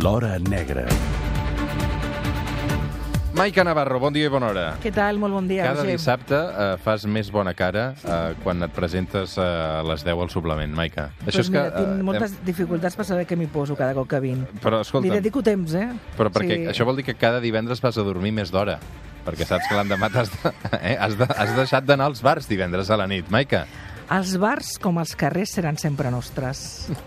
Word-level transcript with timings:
L'Hora 0.00 0.38
Negra. 0.38 0.86
Maica 3.34 3.64
Navarro, 3.64 3.98
bon 3.98 4.12
dia 4.12 4.28
i 4.28 4.30
bona 4.30 4.50
hora. 4.52 4.64
Què 4.82 4.90
tal? 4.92 5.16
Molt 5.18 5.32
bon 5.34 5.46
dia, 5.48 5.64
Cada 5.64 5.80
Roger. 5.82 5.96
dissabte 5.96 6.36
eh, 6.36 6.66
fas 6.84 7.06
més 7.08 7.30
bona 7.32 7.54
cara 7.56 7.84
eh, 8.04 8.34
quan 8.44 8.60
et 8.66 8.72
presentes 8.76 9.38
eh, 9.40 9.44
a 9.44 9.80
les 9.88 10.04
10 10.04 10.20
al 10.26 10.30
suplement, 10.32 10.74
Maica. 10.76 11.08
Doncs 11.24 11.48
mira, 11.50 11.64
eh, 11.70 11.78
tinc 11.80 12.02
moltes 12.06 12.34
hem- 12.36 12.44
dificultats 12.46 12.96
per 12.98 13.06
saber 13.08 13.24
què 13.26 13.38
m'hi 13.40 13.48
poso 13.52 13.76
cada 13.78 13.94
cop 13.96 14.08
que 14.10 14.20
vinc. 14.20 14.52
Però 14.62 14.82
Li 14.82 14.86
escolta, 14.86 15.14
dedico 15.16 15.42
temps, 15.42 15.74
eh? 15.80 15.88
però 16.18 16.28
perquè 16.30 16.58
Sí. 16.60 16.66
això 16.74 16.84
vol 16.88 16.96
dir 17.00 17.06
que 17.08 17.14
cada 17.16 17.40
divendres 17.40 17.80
vas 17.80 17.96
a 17.98 18.02
dormir 18.04 18.32
més 18.36 18.52
d'hora. 18.52 18.78
Perquè 19.24 19.46
saps 19.46 19.68
que 19.68 19.74
l'endemà 19.78 20.10
t'has 20.12 20.28
de, 20.34 20.52
eh, 20.82 20.96
has, 21.00 21.16
de, 21.16 21.24
has 21.24 21.56
deixat 21.56 21.84
d'anar 21.88 22.10
als 22.12 22.20
bars 22.22 22.46
divendres 22.48 22.90
a 22.90 22.96
la 23.00 23.06
nit. 23.08 23.30
Maica, 23.30 23.64
Els 24.12 24.34
bars, 24.36 24.74
com 24.76 24.98
els 25.00 25.14
carrers, 25.16 25.54
seran 25.56 25.78
sempre 25.80 26.10
nostres. 26.12 26.58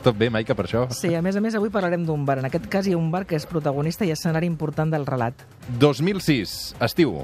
tot 0.02 0.16
bé, 0.18 0.32
Maica, 0.34 0.56
per 0.58 0.66
això? 0.66 0.88
Sí, 0.90 1.12
a 1.14 1.22
més 1.22 1.36
a 1.38 1.42
més, 1.44 1.54
avui 1.54 1.70
parlarem 1.70 2.02
d'un 2.08 2.24
bar. 2.26 2.40
En 2.42 2.48
aquest 2.50 2.66
cas 2.66 2.88
hi 2.88 2.96
ha 2.96 2.98
un 2.98 3.12
bar 3.14 3.28
que 3.30 3.38
és 3.38 3.46
protagonista 3.46 4.08
i 4.10 4.14
escenari 4.16 4.50
important 4.50 4.90
del 4.90 5.06
relat. 5.06 5.46
2006, 5.84 6.74
estiu. 6.82 7.20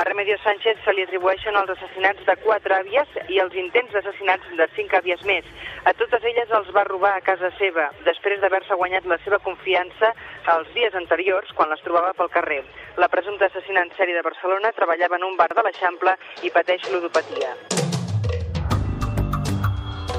A 0.00 0.04
Remedios 0.08 0.40
Sánchez 0.40 0.80
se 0.86 0.94
li 0.96 1.04
atribueixen 1.04 1.54
els 1.60 1.74
assassinats 1.76 2.24
de 2.24 2.34
quatre 2.46 2.78
àvies 2.80 3.12
i 3.28 3.42
els 3.44 3.52
intents 3.60 3.92
d'assassinats 3.92 4.56
de 4.56 4.70
cinc 4.74 4.96
àvies 4.96 5.20
més. 5.28 5.44
A 5.84 5.92
totes 6.00 6.24
elles 6.24 6.56
els 6.56 6.72
va 6.72 6.88
robar 6.88 7.12
a 7.18 7.22
casa 7.28 7.52
seva, 7.60 7.90
després 8.08 8.40
d'haver-se 8.40 8.80
guanyat 8.80 9.04
la 9.04 9.20
seva 9.26 9.38
confiança 9.44 10.14
els 10.56 10.72
dies 10.72 10.96
anteriors, 10.96 11.52
quan 11.52 11.68
les 11.68 11.84
trobava 11.84 12.16
pel 12.16 12.32
carrer. 12.32 12.62
La 12.96 13.12
presumpta 13.12 13.52
assassina 13.52 13.84
en 13.84 13.92
sèrie 14.00 14.16
de 14.16 14.24
Barcelona 14.24 14.72
treballava 14.72 15.20
en 15.20 15.28
un 15.28 15.36
bar 15.36 15.52
de 15.52 15.68
l'Eixample 15.68 16.16
i 16.42 16.56
pateix 16.56 16.88
ludopatia. 16.88 17.52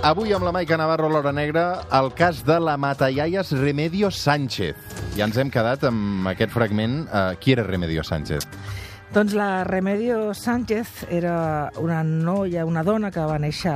Avui 0.05 0.33
amb 0.35 0.45
la 0.45 0.51
Maica 0.53 0.77
Navarro 0.77 1.07
l'Hora 1.09 1.31
Negra, 1.33 1.63
el 1.97 2.11
cas 2.13 2.43
de 2.45 2.59
la 2.61 2.75
Matallaies 2.77 3.49
Remedio 3.57 4.11
Sánchez. 4.13 4.75
Ja 5.17 5.25
ens 5.25 5.37
hem 5.41 5.49
quedat 5.49 5.87
amb 5.89 6.27
aquest 6.29 6.53
fragment. 6.53 7.05
Uh, 7.09 7.33
qui 7.41 7.55
era 7.55 7.65
Remedio 7.65 8.03
Sánchez? 8.05 8.45
Doncs 9.15 9.33
la 9.37 9.63
Remedio 9.65 10.33
Sánchez 10.37 11.05
era 11.09 11.71
una 11.81 12.03
noia, 12.03 12.65
una 12.67 12.83
dona 12.83 13.09
que 13.13 13.23
va 13.25 13.39
néixer 13.41 13.73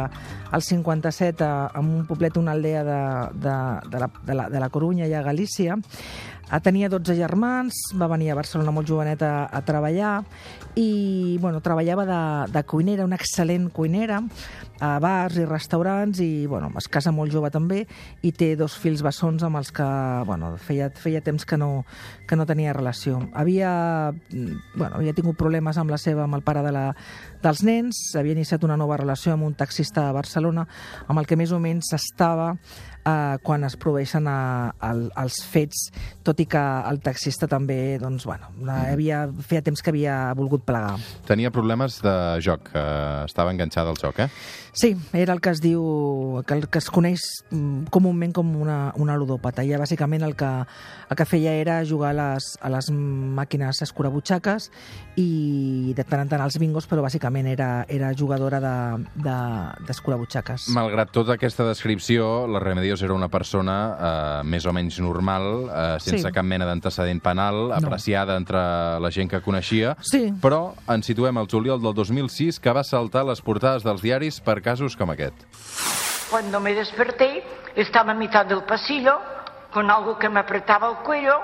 al 0.52 0.61
57 0.66 1.44
a- 1.45 1.71
en 1.80 1.89
un 2.02 2.05
poblet, 2.05 2.38
una 2.38 2.52
aldea 2.52 2.83
de, 2.83 3.02
de, 3.47 3.58
de, 3.89 3.99
la, 4.03 4.09
de, 4.25 4.36
la, 4.36 4.49
de 4.49 4.59
la 4.59 4.69
Corunya 4.69 5.08
i 5.09 5.14
a 5.17 5.21
Galícia. 5.25 5.77
Tenia 6.58 6.89
12 6.89 7.14
germans, 7.14 7.78
va 7.94 8.08
venir 8.09 8.31
a 8.33 8.38
Barcelona 8.39 8.73
molt 8.73 8.89
joveneta 8.89 9.45
a, 9.45 9.61
treballar 9.61 10.23
i 10.81 11.38
bueno, 11.42 11.61
treballava 11.61 12.05
de, 12.09 12.22
de 12.55 12.64
cuinera, 12.66 13.05
una 13.05 13.19
excel·lent 13.19 13.67
cuinera, 13.69 14.17
a 14.81 14.95
bars 15.03 15.38
i 15.38 15.45
restaurants 15.45 16.22
i 16.23 16.47
bueno, 16.50 16.72
es 16.80 16.88
casa 16.89 17.11
molt 17.14 17.33
jove 17.36 17.52
també 17.53 17.83
i 18.25 18.31
té 18.33 18.55
dos 18.58 18.77
fills 18.80 19.03
bessons 19.05 19.44
amb 19.45 19.59
els 19.59 19.70
que 19.75 19.88
bueno, 20.25 20.55
feia, 20.58 20.89
feia 20.89 21.22
temps 21.22 21.45
que 21.45 21.59
no, 21.59 21.83
que 22.25 22.39
no 22.39 22.47
tenia 22.50 22.73
relació. 22.73 23.20
Havia, 23.38 23.72
bueno, 24.31 24.95
havia 24.95 25.14
tingut 25.14 25.38
problemes 25.38 25.77
amb 25.77 25.94
la 25.94 26.02
seva, 26.02 26.25
amb 26.25 26.39
el 26.39 26.45
pare 26.47 26.64
de 26.66 26.73
la, 26.73 26.86
dels 27.44 27.61
nens, 27.67 28.02
havia 28.17 28.33
iniciat 28.33 28.66
una 28.66 28.80
nova 28.80 28.97
relació 28.97 29.36
amb 29.36 29.45
un 29.45 29.53
taxista 29.59 30.08
a 30.08 30.16
Barcelona 30.16 30.66
amb 31.08 31.20
el 31.20 31.30
que 31.30 31.38
més 31.38 31.53
o 31.53 31.59
menys 31.61 31.94
estava 31.94 32.55
eh, 33.09 33.38
quan 33.43 33.65
es 33.67 33.75
proveixen 33.81 34.29
a, 34.29 34.39
al, 34.85 35.07
als 35.19 35.41
fets, 35.49 35.89
tot 36.23 36.39
i 36.39 36.45
que 36.49 36.61
el 36.89 37.02
taxista 37.03 37.49
també, 37.49 37.97
doncs, 38.02 38.27
bueno, 38.29 38.52
havia, 38.69 39.25
feia 39.41 39.63
temps 39.65 39.81
que 39.81 39.93
havia 39.93 40.17
volgut 40.38 40.65
plegar. 40.67 40.97
Tenia 41.27 41.52
problemes 41.52 41.99
de 42.05 42.15
joc, 42.45 42.69
que 42.73 42.85
estava 43.25 43.53
enganxada 43.55 43.89
al 43.89 44.02
joc, 44.02 44.25
eh? 44.25 44.30
Sí, 44.80 44.95
era 45.13 45.33
el 45.33 45.41
que 45.41 45.49
es 45.49 45.59
diu, 45.59 46.43
que, 46.47 46.53
el 46.53 46.69
que 46.69 46.77
es 46.80 46.89
coneix 46.93 47.19
mm, 47.49 47.89
comúment 47.91 48.31
com 48.35 48.55
una, 48.61 48.93
una 49.02 49.17
ludòpata. 49.17 49.63
Ella 49.65 49.80
bàsicament 49.81 50.23
el 50.23 50.35
que, 50.39 50.49
el 51.09 51.17
que 51.17 51.25
feia 51.27 51.53
era 51.57 51.85
jugar 51.85 52.11
a 52.13 52.17
les, 52.19 52.57
a 52.61 52.70
les 52.71 52.89
màquines 52.93 53.81
escurabutxaques 53.83 54.70
i 55.20 55.93
de 55.97 56.03
tant 56.05 56.21
en 56.23 56.30
tant 56.31 56.41
als 56.45 56.58
bingos, 56.61 56.87
però 56.87 57.02
bàsicament 57.03 57.47
era, 57.49 57.86
era 57.89 58.14
jugadora 58.15 58.59
d'escurabutxaques. 58.61 60.61
De, 60.67 60.71
de, 60.71 60.76
Malgrat 60.77 61.11
tota 61.15 61.33
aquesta 61.36 61.64
descripció, 61.67 62.47
la 62.47 62.59
Remedios 62.64 62.98
era 63.02 63.14
una 63.14 63.27
persona 63.30 63.76
eh, 63.99 64.43
més 64.43 64.65
o 64.65 64.73
menys 64.73 64.99
normal, 64.99 65.70
eh, 65.70 65.99
sense 65.99 66.27
Sí. 66.27 66.32
cap 66.33 66.43
mena 66.45 66.65
d'antecedent 66.65 67.21
penal, 67.21 67.71
apreciada 67.73 68.36
entre 68.37 68.58
la 68.99 69.11
gent 69.11 69.30
que 69.30 69.42
coneixia, 69.42 69.95
Sí. 70.02 70.33
però 70.42 70.73
ens 70.87 71.05
situem 71.05 71.38
al 71.38 71.48
juliol 71.48 71.82
del 71.82 71.93
2006, 71.93 72.59
que 72.59 72.71
va 72.71 72.83
saltar 72.83 73.26
les 73.26 73.42
portades 73.42 73.83
dels 73.83 74.02
diaris 74.02 74.39
per 74.42 74.61
casos 74.61 74.95
com 74.95 75.09
aquest. 75.11 75.36
Cuando 76.30 76.59
me 76.59 76.73
desperté, 76.73 77.43
estaba 77.76 78.11
a 78.11 78.15
mitad 78.15 78.45
del 78.45 78.64
pasillo 78.64 79.17
con 79.73 79.89
algo 79.89 80.17
que 80.17 80.30
me 80.30 80.39
apretaba 80.39 80.89
el 80.89 80.98
cuello 81.05 81.39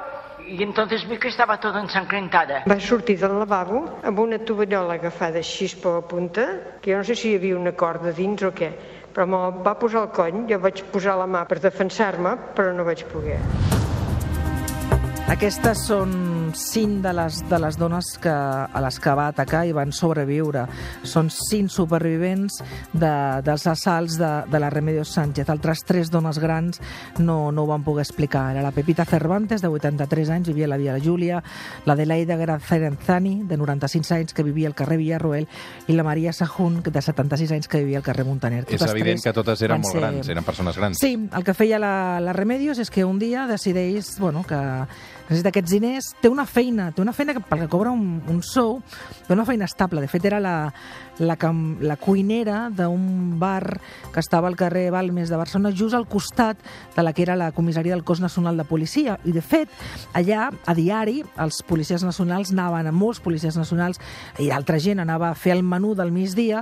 y 0.47 0.61
entonces 0.61 1.07
vi 1.09 1.17
que 1.17 1.29
estaba 1.29 1.59
toda 1.59 1.81
ensangrentada. 1.81 2.63
Va 2.69 2.79
sortir 2.79 3.17
del 3.19 3.39
lavabo 3.39 3.99
amb 4.03 4.19
una 4.19 4.37
tovallola 4.37 4.93
agafada 4.93 5.39
així 5.39 5.67
per 5.81 5.91
la 5.95 6.01
punta, 6.01 6.45
que 6.81 6.91
jo 6.91 6.97
no 6.99 7.03
sé 7.03 7.15
si 7.15 7.31
hi 7.31 7.35
havia 7.35 7.57
una 7.57 7.71
corda 7.73 8.11
dins 8.11 8.43
o 8.43 8.51
què, 8.53 8.69
però 9.15 9.25
me 9.31 9.39
va 9.63 9.77
posar 9.79 10.01
al 10.03 10.09
cony, 10.11 10.43
jo 10.49 10.59
vaig 10.59 10.83
posar 10.91 11.15
la 11.15 11.25
mà 11.25 11.45
per 11.47 11.61
defensar-me, 11.63 12.35
però 12.57 12.73
no 12.75 12.83
vaig 12.83 13.05
poder. 13.07 13.39
Aquestes 15.31 15.85
són 15.87 16.11
cinc 16.57 17.01
de 17.03 17.11
les, 17.13 17.41
de 17.49 17.59
les 17.59 17.77
dones 17.77 18.13
que, 18.21 18.29
a 18.31 18.81
les 18.81 18.99
que 18.99 19.13
va 19.17 19.27
atacar 19.31 19.65
i 19.67 19.73
van 19.75 19.91
sobreviure. 19.93 20.65
Són 21.03 21.29
cinc 21.33 21.69
supervivents 21.73 22.61
de, 22.93 23.11
dels 23.45 23.65
assalts 23.67 24.17
de, 24.19 24.31
de 24.51 24.59
la 24.61 24.69
Remedios 24.73 25.11
Sánchez. 25.15 25.49
Altres 25.51 25.83
tres 25.85 26.11
dones 26.11 26.39
grans 26.39 26.81
no, 27.19 27.51
no 27.51 27.63
ho 27.63 27.67
van 27.67 27.83
poder 27.83 28.03
explicar. 28.05 28.51
Era 28.55 28.63
la 28.63 28.71
Pepita 28.71 29.05
Cervantes, 29.05 29.61
de 29.61 29.67
83 29.67 30.29
anys, 30.29 30.47
vivia 30.49 30.65
a 30.65 30.73
la 30.73 30.77
Via 30.77 30.93
la 30.93 31.03
Júlia, 31.03 31.43
la 31.85 31.95
Delaida 31.95 32.35
Gracerenzani, 32.37 33.43
de 33.43 33.57
95 33.57 34.13
anys, 34.15 34.33
que 34.33 34.43
vivia 34.43 34.67
al 34.67 34.75
carrer 34.75 34.97
Villarroel, 34.97 35.47
i 35.87 35.93
la 35.93 36.03
Maria 36.03 36.33
Sahun, 36.33 36.81
de 36.83 37.01
76 37.01 37.51
anys, 37.51 37.67
que 37.67 37.79
vivia 37.83 37.99
al 37.99 38.03
carrer 38.03 38.25
Montaner. 38.25 38.63
És 38.65 38.79
Totes 38.79 38.91
evident 38.95 39.19
tres 39.19 39.27
que 39.27 39.33
totes 39.33 39.61
eren 39.65 39.81
molt 39.81 39.91
ser- 39.93 40.01
grans, 40.01 40.29
eren 40.29 40.43
persones 40.43 40.77
grans. 40.77 40.97
Sí, 40.99 41.13
el 41.15 41.43
que 41.43 41.53
feia 41.53 41.79
la, 41.79 42.19
la 42.21 42.33
Remedios 42.33 42.79
és 42.79 42.89
que 42.89 43.05
un 43.05 43.19
dia 43.19 43.45
decideix 43.47 44.15
bueno, 44.19 44.43
que 44.47 44.55
necessita 45.25 45.49
aquests 45.49 45.71
diners, 45.73 46.11
té 46.21 46.29
una 46.29 46.44
feina, 46.45 46.91
té 46.91 47.01
una 47.01 47.13
feina 47.13 47.33
que, 47.33 47.41
pel 47.41 47.65
que 47.65 47.69
cobra 47.71 47.91
un, 47.91 48.21
un 48.29 48.41
sou, 48.43 48.81
té 49.27 49.33
una 49.33 49.45
feina 49.45 49.65
estable. 49.65 50.01
De 50.01 50.07
fet, 50.11 50.25
era 50.25 50.39
la, 50.39 50.71
la, 51.19 51.35
cam- 51.37 51.77
la 51.81 51.95
cuinera 51.97 52.69
d'un 52.69 53.37
bar 53.39 53.79
que 54.13 54.19
estava 54.19 54.47
al 54.47 54.55
carrer 54.55 54.89
Balmes 54.91 55.29
de 55.29 55.39
Barcelona, 55.39 55.73
just 55.75 55.95
al 55.95 56.07
costat 56.07 56.57
de 56.95 57.03
la 57.03 57.13
que 57.13 57.23
era 57.23 57.35
la 57.35 57.51
comissaria 57.51 57.93
del 57.95 58.03
cos 58.03 58.21
nacional 58.21 58.57
de 58.57 58.65
policia. 58.65 59.19
I, 59.25 59.31
de 59.35 59.41
fet, 59.41 59.69
allà, 60.13 60.51
a 60.65 60.75
diari, 60.77 61.23
els 61.41 61.61
policies 61.67 62.03
nacionals 62.05 62.51
anaven, 62.53 62.91
molts 62.95 63.19
policies 63.23 63.57
nacionals 63.57 63.99
i 64.39 64.51
altra 64.53 64.77
gent 64.79 65.01
anava 65.01 65.31
a 65.31 65.35
fer 65.35 65.55
el 65.55 65.63
menú 65.63 65.95
del 65.95 66.11
migdia 66.13 66.61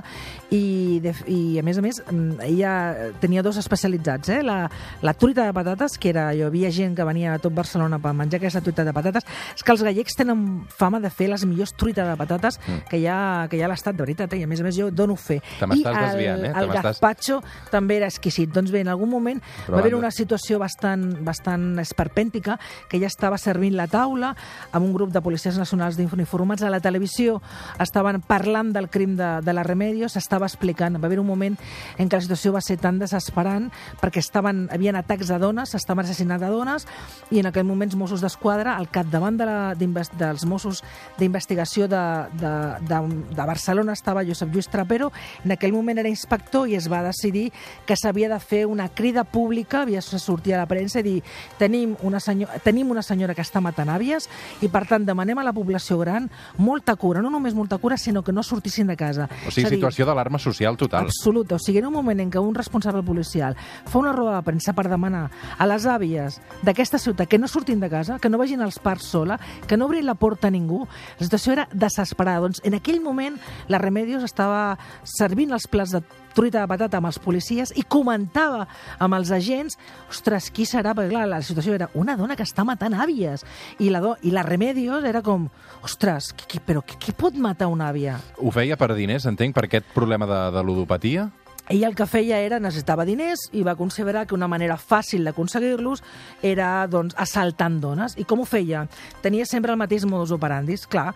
i, 0.50 1.00
de, 1.04 1.12
i 1.30 1.58
a 1.60 1.64
més 1.66 1.78
a 1.78 1.84
més, 1.84 2.00
ella 2.46 2.74
tenia 3.20 3.42
dos 3.44 3.58
especialitzats, 3.60 4.30
eh? 4.32 4.40
la, 4.46 4.70
la 5.02 5.14
truita 5.14 5.44
de 5.44 5.52
patates, 5.56 5.98
que 6.00 6.10
era, 6.14 6.28
hi 6.34 6.42
havia 6.46 6.70
gent 6.74 6.94
que 6.96 7.04
venia 7.06 7.34
a 7.34 7.42
tot 7.42 7.54
Barcelona 7.54 7.98
per 8.02 8.14
menjar 8.16 8.40
aquesta 8.40 8.62
truita 8.64 8.84
de 8.86 8.94
patates, 8.96 9.26
és 9.54 9.62
que 9.66 9.73
els 9.74 9.84
gallecs 9.84 10.16
tenen 10.18 10.64
fama 10.72 11.00
de 11.02 11.10
fer 11.12 11.28
les 11.32 11.44
millors 11.48 11.74
truites 11.78 12.06
de 12.06 12.16
patates 12.18 12.58
que 12.90 13.00
hi 13.00 13.06
ha, 13.10 13.46
que 13.50 13.58
hi 13.58 13.62
ha 13.62 13.68
a 13.68 13.72
l'estat, 13.72 13.96
de 13.96 14.04
veritat, 14.04 14.32
eh? 14.34 14.42
i 14.42 14.46
a 14.46 14.50
més 14.50 14.62
a 14.62 14.66
més 14.66 14.76
jo 14.76 14.90
dono 14.90 15.16
fe. 15.20 15.40
Mm. 15.40 15.58
Te 15.60 15.68
m'estàs 15.70 15.98
desviant, 16.00 16.44
eh? 16.44 16.52
Te 16.54 16.64
el 16.64 16.72
gazpacho 16.74 17.40
també 17.72 17.98
era 18.00 18.08
exquisit. 18.10 18.52
Doncs 18.54 18.72
bé, 18.74 18.84
en 18.84 18.92
algun 18.92 19.10
moment 19.10 19.40
Però 19.66 19.76
va 19.76 19.82
haver 19.82 19.94
una 19.98 20.10
situació 20.14 20.58
bastant, 20.62 21.06
bastant 21.24 21.80
esperpèntica, 21.82 22.58
que 22.88 22.98
ella 22.98 23.10
estava 23.10 23.38
servint 23.40 23.76
la 23.78 23.88
taula 23.90 24.34
amb 24.72 24.84
un 24.84 24.92
grup 24.94 25.12
de 25.14 25.22
policies 25.24 25.58
nacionals 25.60 25.98
d'uniformats 25.98 26.64
a 26.64 26.72
la 26.72 26.80
televisió, 26.84 27.40
estaven 27.82 28.20
parlant 28.24 28.72
del 28.74 28.88
crim 28.92 29.16
de, 29.18 29.30
de 29.44 29.56
la 29.56 29.64
Remedio, 29.66 30.08
s'estava 30.08 30.48
explicant. 30.48 30.98
Va 31.00 31.08
haver 31.10 31.20
un 31.22 31.28
moment 31.28 31.58
en 31.98 32.08
què 32.08 32.18
la 32.18 32.24
situació 32.24 32.54
va 32.54 32.62
ser 32.64 32.78
tan 32.82 33.00
desesperant 33.02 33.70
perquè 34.00 34.22
estaven, 34.22 34.66
havien 34.74 34.96
atacs 34.98 35.32
a 35.34 35.40
dones, 35.42 35.74
s'estaven 35.74 36.04
assassinant 36.04 36.42
a 36.42 36.52
dones, 36.52 36.86
i 37.30 37.40
en 37.40 37.50
aquell 37.50 37.66
moment 37.66 37.94
Mossos 37.94 38.22
d'Esquadra, 38.24 38.74
al 38.76 38.88
capdavant 38.90 39.36
de 39.38 39.46
la, 39.48 39.58
dels 39.74 40.44
Mossos 40.44 40.82
d'investigació 41.18 41.88
de, 41.88 42.02
de, 42.40 42.52
de, 42.88 43.00
de 43.34 43.46
Barcelona 43.46 43.94
estava 43.96 44.24
Josep 44.26 44.52
Lluís 44.52 44.68
Trapero, 44.68 45.10
en 45.44 45.54
aquell 45.54 45.72
moment 45.72 45.98
era 46.02 46.10
inspector 46.10 46.68
i 46.68 46.76
es 46.78 46.90
va 46.90 47.02
decidir 47.06 47.50
que 47.86 47.96
s'havia 47.96 48.28
de 48.32 48.40
fer 48.40 48.64
una 48.66 48.88
crida 48.88 49.24
pública, 49.24 49.82
havia 49.82 50.02
de 50.04 50.18
sortir 50.20 50.54
a 50.54 50.62
la 50.62 50.68
premsa 50.70 51.00
i 51.00 51.06
dir 51.06 51.16
tenim 51.58 51.96
una, 52.02 52.20
senyor, 52.20 52.50
tenim 52.64 52.90
una 52.90 53.02
senyora 53.02 53.34
que 53.34 53.44
està 53.44 53.62
matant 53.64 53.92
àvies 53.94 54.28
i 54.62 54.68
per 54.68 54.84
tant 54.90 55.06
demanem 55.06 55.38
a 55.38 55.46
la 55.46 55.54
població 55.56 55.98
gran 56.00 56.28
molta 56.58 56.96
cura, 56.96 57.22
no 57.22 57.30
només 57.32 57.54
molta 57.54 57.78
cura, 57.78 57.96
sinó 57.96 58.22
que 58.22 58.32
no 58.32 58.42
sortissin 58.42 58.86
de 58.90 58.96
casa. 58.96 59.28
O 59.46 59.50
sigui, 59.50 59.70
dir, 59.70 59.78
situació 59.78 60.06
d'alarma 60.08 60.38
social 60.42 60.76
total. 60.80 61.08
Absoluta. 61.08 61.56
O 61.56 61.62
sigui, 61.62 61.80
en 61.80 61.88
un 61.88 61.94
moment 61.94 62.20
en 62.20 62.30
què 62.32 62.42
un 62.42 62.54
responsable 62.54 63.02
policial 63.06 63.56
fa 63.56 64.00
una 64.00 64.12
roda 64.12 64.36
de 64.38 64.46
premsa 64.46 64.74
per 64.76 64.88
demanar 64.90 65.28
a 65.58 65.68
les 65.70 65.86
àvies 65.86 66.40
d'aquesta 66.66 66.98
ciutat 66.98 67.30
que 67.30 67.38
no 67.38 67.48
surtin 67.48 67.80
de 67.80 67.90
casa, 67.90 68.18
que 68.18 68.30
no 68.30 68.40
vagin 68.40 68.62
als 68.64 68.78
parcs 68.82 69.10
sola, 69.14 69.38
que 69.68 69.76
no 69.76 69.86
obrin 69.86 70.06
la 70.06 70.16
porta 70.18 70.48
a 70.48 70.54
ningú. 70.54 70.84
La 71.18 71.26
situació 71.26 71.54
era 71.54 71.68
desesperada. 71.72 72.44
Doncs 72.44 72.62
en 72.64 72.76
aquell 72.78 73.00
moment 73.04 73.38
la 73.68 73.80
Remedios 73.82 74.24
estava 74.26 74.76
servint 75.04 75.54
els 75.54 75.68
plats 75.70 75.94
de 75.94 76.02
truita 76.34 76.64
de 76.64 76.68
patata 76.68 76.98
amb 76.98 77.08
els 77.08 77.20
policies 77.22 77.70
i 77.78 77.84
comentava 77.86 78.66
amb 78.98 79.14
els 79.16 79.30
agents 79.34 79.78
ostres, 80.10 80.50
qui 80.50 80.66
serà? 80.66 80.92
Perquè 80.94 81.12
clar, 81.12 81.28
la 81.30 81.40
situació 81.46 81.76
era 81.76 81.88
una 81.94 82.16
dona 82.18 82.36
que 82.36 82.46
està 82.46 82.66
matant 82.66 82.96
àvies 82.98 83.46
i 83.78 83.90
la, 83.94 84.02
do, 84.02 84.16
i 84.26 84.34
la 84.34 84.42
Remedios 84.46 85.06
era 85.06 85.22
com 85.22 85.46
ostres, 85.86 86.32
qui, 86.34 86.48
qui, 86.50 86.60
però 86.64 86.82
qui, 86.82 86.98
qui 87.00 87.14
pot 87.14 87.38
matar 87.38 87.70
una 87.70 87.88
àvia? 87.92 88.18
Ho 88.42 88.50
feia 88.54 88.78
per 88.80 88.92
diners, 88.98 89.28
entenc, 89.30 89.54
per 89.54 89.68
aquest 89.68 89.94
problema 89.94 90.28
de, 90.28 90.42
de 90.56 90.66
ludopatia? 90.66 91.30
Ell 91.68 91.84
el 91.88 91.94
que 91.96 92.06
feia 92.06 92.42
era 92.44 92.60
necessitava 92.60 93.06
diners 93.08 93.46
i 93.56 93.62
va 93.64 93.76
considerar 93.78 94.26
que 94.28 94.36
una 94.36 94.48
manera 94.50 94.76
fàcil 94.76 95.24
d'aconseguir-los 95.24 96.02
era 96.44 96.86
doncs, 96.92 97.16
assaltant 97.16 97.80
dones. 97.80 98.18
I 98.20 98.28
com 98.28 98.42
ho 98.42 98.48
feia? 98.48 98.84
Tenia 99.24 99.46
sempre 99.48 99.72
el 99.72 99.80
mateix 99.80 100.04
modus 100.04 100.34
operandi. 100.34 100.76
Clar, 100.90 101.14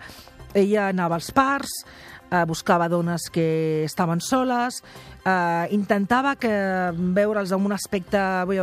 ella 0.57 0.87
anava 0.89 1.19
als 1.19 1.29
parcs, 1.35 1.83
eh, 2.31 2.43
buscava 2.45 2.89
dones 2.89 3.29
que 3.29 3.83
estaven 3.83 4.21
soles, 4.21 4.83
eh, 5.25 5.67
intentava 5.71 6.35
que 6.35 6.49
veure'ls 6.93 7.51
amb 7.51 7.65
un 7.65 7.73
aspecte, 7.73 8.17
bé, 8.47 8.59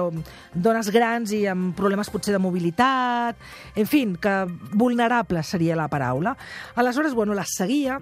dones 0.55 0.91
grans 0.91 1.33
i 1.33 1.47
amb 1.47 1.75
problemes 1.77 2.11
potser 2.11 2.33
de 2.33 2.43
mobilitat, 2.43 3.37
en 3.75 3.87
fi, 3.87 4.07
que 4.21 4.47
vulnerable 4.73 5.43
seria 5.43 5.77
la 5.77 5.89
paraula. 5.89 6.37
Aleshores, 6.75 7.15
bueno, 7.15 7.35
les 7.35 7.55
seguia, 7.57 8.01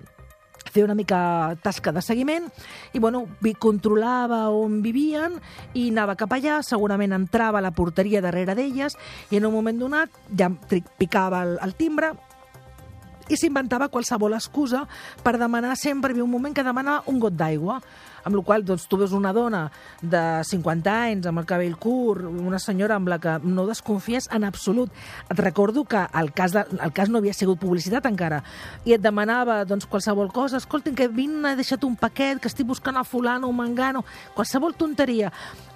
feia 0.73 0.85
una 0.87 0.95
mica 0.97 1.55
tasca 1.63 1.93
de 1.93 2.03
seguiment 2.03 2.47
i 2.93 2.99
bueno, 2.99 3.25
vi- 3.41 3.55
controlava 3.55 4.49
on 4.51 4.81
vivien 4.83 5.37
i 5.75 5.89
anava 5.91 6.17
cap 6.17 6.33
allà, 6.33 6.61
segurament 6.63 7.13
entrava 7.13 7.59
a 7.59 7.65
la 7.65 7.71
porteria 7.71 8.23
darrere 8.25 8.55
d'elles 8.55 8.97
i 9.31 9.37
en 9.37 9.47
un 9.47 9.53
moment 9.55 9.79
donat 9.79 10.11
ja 10.37 10.51
picava 10.99 11.43
el, 11.45 11.59
el 11.63 11.75
timbre 11.79 12.13
i 13.33 13.39
s'inventava 13.41 13.89
qualsevol 13.89 14.35
excusa 14.37 14.83
per 15.25 15.39
demanar 15.41 15.77
sempre, 15.81 16.11
hi 16.11 16.17
havia 16.19 16.25
un 16.27 16.31
moment 16.35 16.53
que 16.55 16.65
demanava 16.67 17.07
un 17.09 17.19
got 17.23 17.33
d'aigua, 17.33 17.79
amb 18.25 18.37
la 18.37 18.43
qual 18.43 18.65
doncs, 18.65 18.87
tu 18.89 18.99
veus 19.01 19.13
una 19.17 19.33
dona 19.37 19.67
de 20.03 20.23
50 20.49 20.95
anys 21.09 21.29
amb 21.31 21.43
el 21.43 21.49
cabell 21.49 21.77
curt, 21.81 22.25
una 22.25 22.61
senyora 22.63 22.99
amb 22.99 23.09
la 23.13 23.19
que 23.21 23.37
no 23.45 23.67
desconfies 23.69 24.29
en 24.33 24.45
absolut. 24.45 24.93
Et 25.31 25.39
recordo 25.39 25.85
que 25.85 26.05
el 26.21 26.33
cas, 26.33 26.53
de, 26.53 26.65
el 26.81 26.93
cas 26.97 27.13
no 27.13 27.21
havia 27.21 27.37
sigut 27.37 27.61
publicitat 27.61 28.07
encara 28.11 28.43
i 28.85 28.97
et 28.97 29.03
demanava 29.03 29.63
doncs, 29.69 29.89
qualsevol 29.91 30.33
cosa, 30.33 30.61
escolti'm 30.61 30.97
que 30.97 31.09
vine, 31.09 31.53
he 31.53 31.61
deixat 31.61 31.85
un 31.85 31.97
paquet, 31.97 32.41
que 32.41 32.51
estic 32.51 32.67
buscant 32.67 32.97
a 32.97 33.05
fulano 33.05 33.49
o 33.49 33.57
mangano, 33.57 34.05
qualsevol 34.35 34.75
tonteria. 34.75 35.33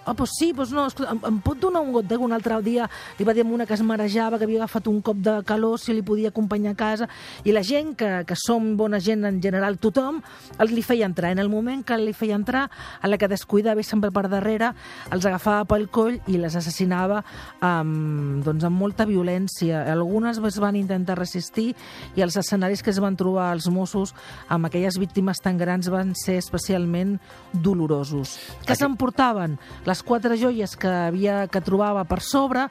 Oh, 0.08 0.14
doncs 0.16 0.32
sí, 0.38 0.52
doncs 0.56 0.72
no, 0.72 0.86
escolta, 0.88 1.12
em, 1.12 1.20
em 1.28 1.38
pot 1.44 1.58
donar 1.60 1.82
un 1.84 1.92
got 1.92 2.06
d'aigua 2.08 2.24
un 2.26 2.32
altre 2.32 2.56
dia? 2.64 2.86
Li 3.18 3.26
va 3.28 3.34
dir 3.36 3.42
a 3.44 3.48
una 3.48 3.66
que 3.68 3.74
es 3.76 3.82
marejava, 3.84 4.38
que 4.38 4.46
havia 4.48 4.62
agafat 4.62 4.86
un 4.88 5.02
cop 5.04 5.18
de 5.20 5.34
calor, 5.44 5.78
si 5.78 5.92
li 5.92 6.02
podia 6.02 6.30
acompanyar 6.32 6.72
a 6.72 6.78
casa. 6.78 7.08
I 7.44 7.52
la 7.52 7.62
gent, 7.62 7.94
que, 7.98 8.24
que 8.26 8.36
som 8.40 8.70
bona 8.78 9.00
gent 9.04 9.26
en 9.28 9.42
general, 9.42 9.76
tothom, 9.78 10.22
el 10.58 10.72
li 10.72 10.82
feia 10.82 11.06
entrar. 11.06 11.30
En 11.34 11.38
el 11.42 11.50
moment 11.52 11.84
que 11.84 11.98
li 12.00 12.14
feia 12.16 12.38
entrar, 12.38 12.70
a 13.02 13.08
la 13.08 13.18
que 13.20 13.28
descuidava 13.28 13.82
sempre 13.84 14.10
per 14.10 14.28
darrere, 14.32 14.72
els 15.12 15.26
agafava 15.28 15.66
pel 15.68 15.88
coll 15.92 16.18
i 16.26 16.38
les 16.40 16.56
assassinava 16.56 17.22
amb, 17.60 18.42
doncs, 18.46 18.64
amb 18.64 18.78
molta 18.80 19.04
violència. 19.08 19.84
Algunes 19.92 20.38
es 20.40 20.58
van 20.62 20.76
intentar 20.78 21.18
resistir 21.18 21.74
i 22.16 22.22
els 22.24 22.36
escenaris 22.40 22.82
que 22.82 22.90
es 22.94 23.00
van 23.02 23.16
trobar 23.18 23.50
els 23.52 23.68
Mossos 23.68 24.14
amb 24.48 24.66
aquelles 24.66 24.96
víctimes 24.98 25.42
tan 25.44 25.58
grans 25.58 25.90
van 25.92 26.14
ser 26.16 26.38
especialment 26.40 27.18
dolorosos. 27.52 28.38
Què 28.64 28.72
Aquí- 28.72 28.80
s'emportaven? 28.82 29.58
Les 29.86 29.97
quatre 30.06 30.36
joies 30.40 30.76
que 30.76 30.88
havia 30.88 31.46
que 31.50 31.62
trobava 31.64 32.04
per 32.08 32.20
sobre 32.24 32.66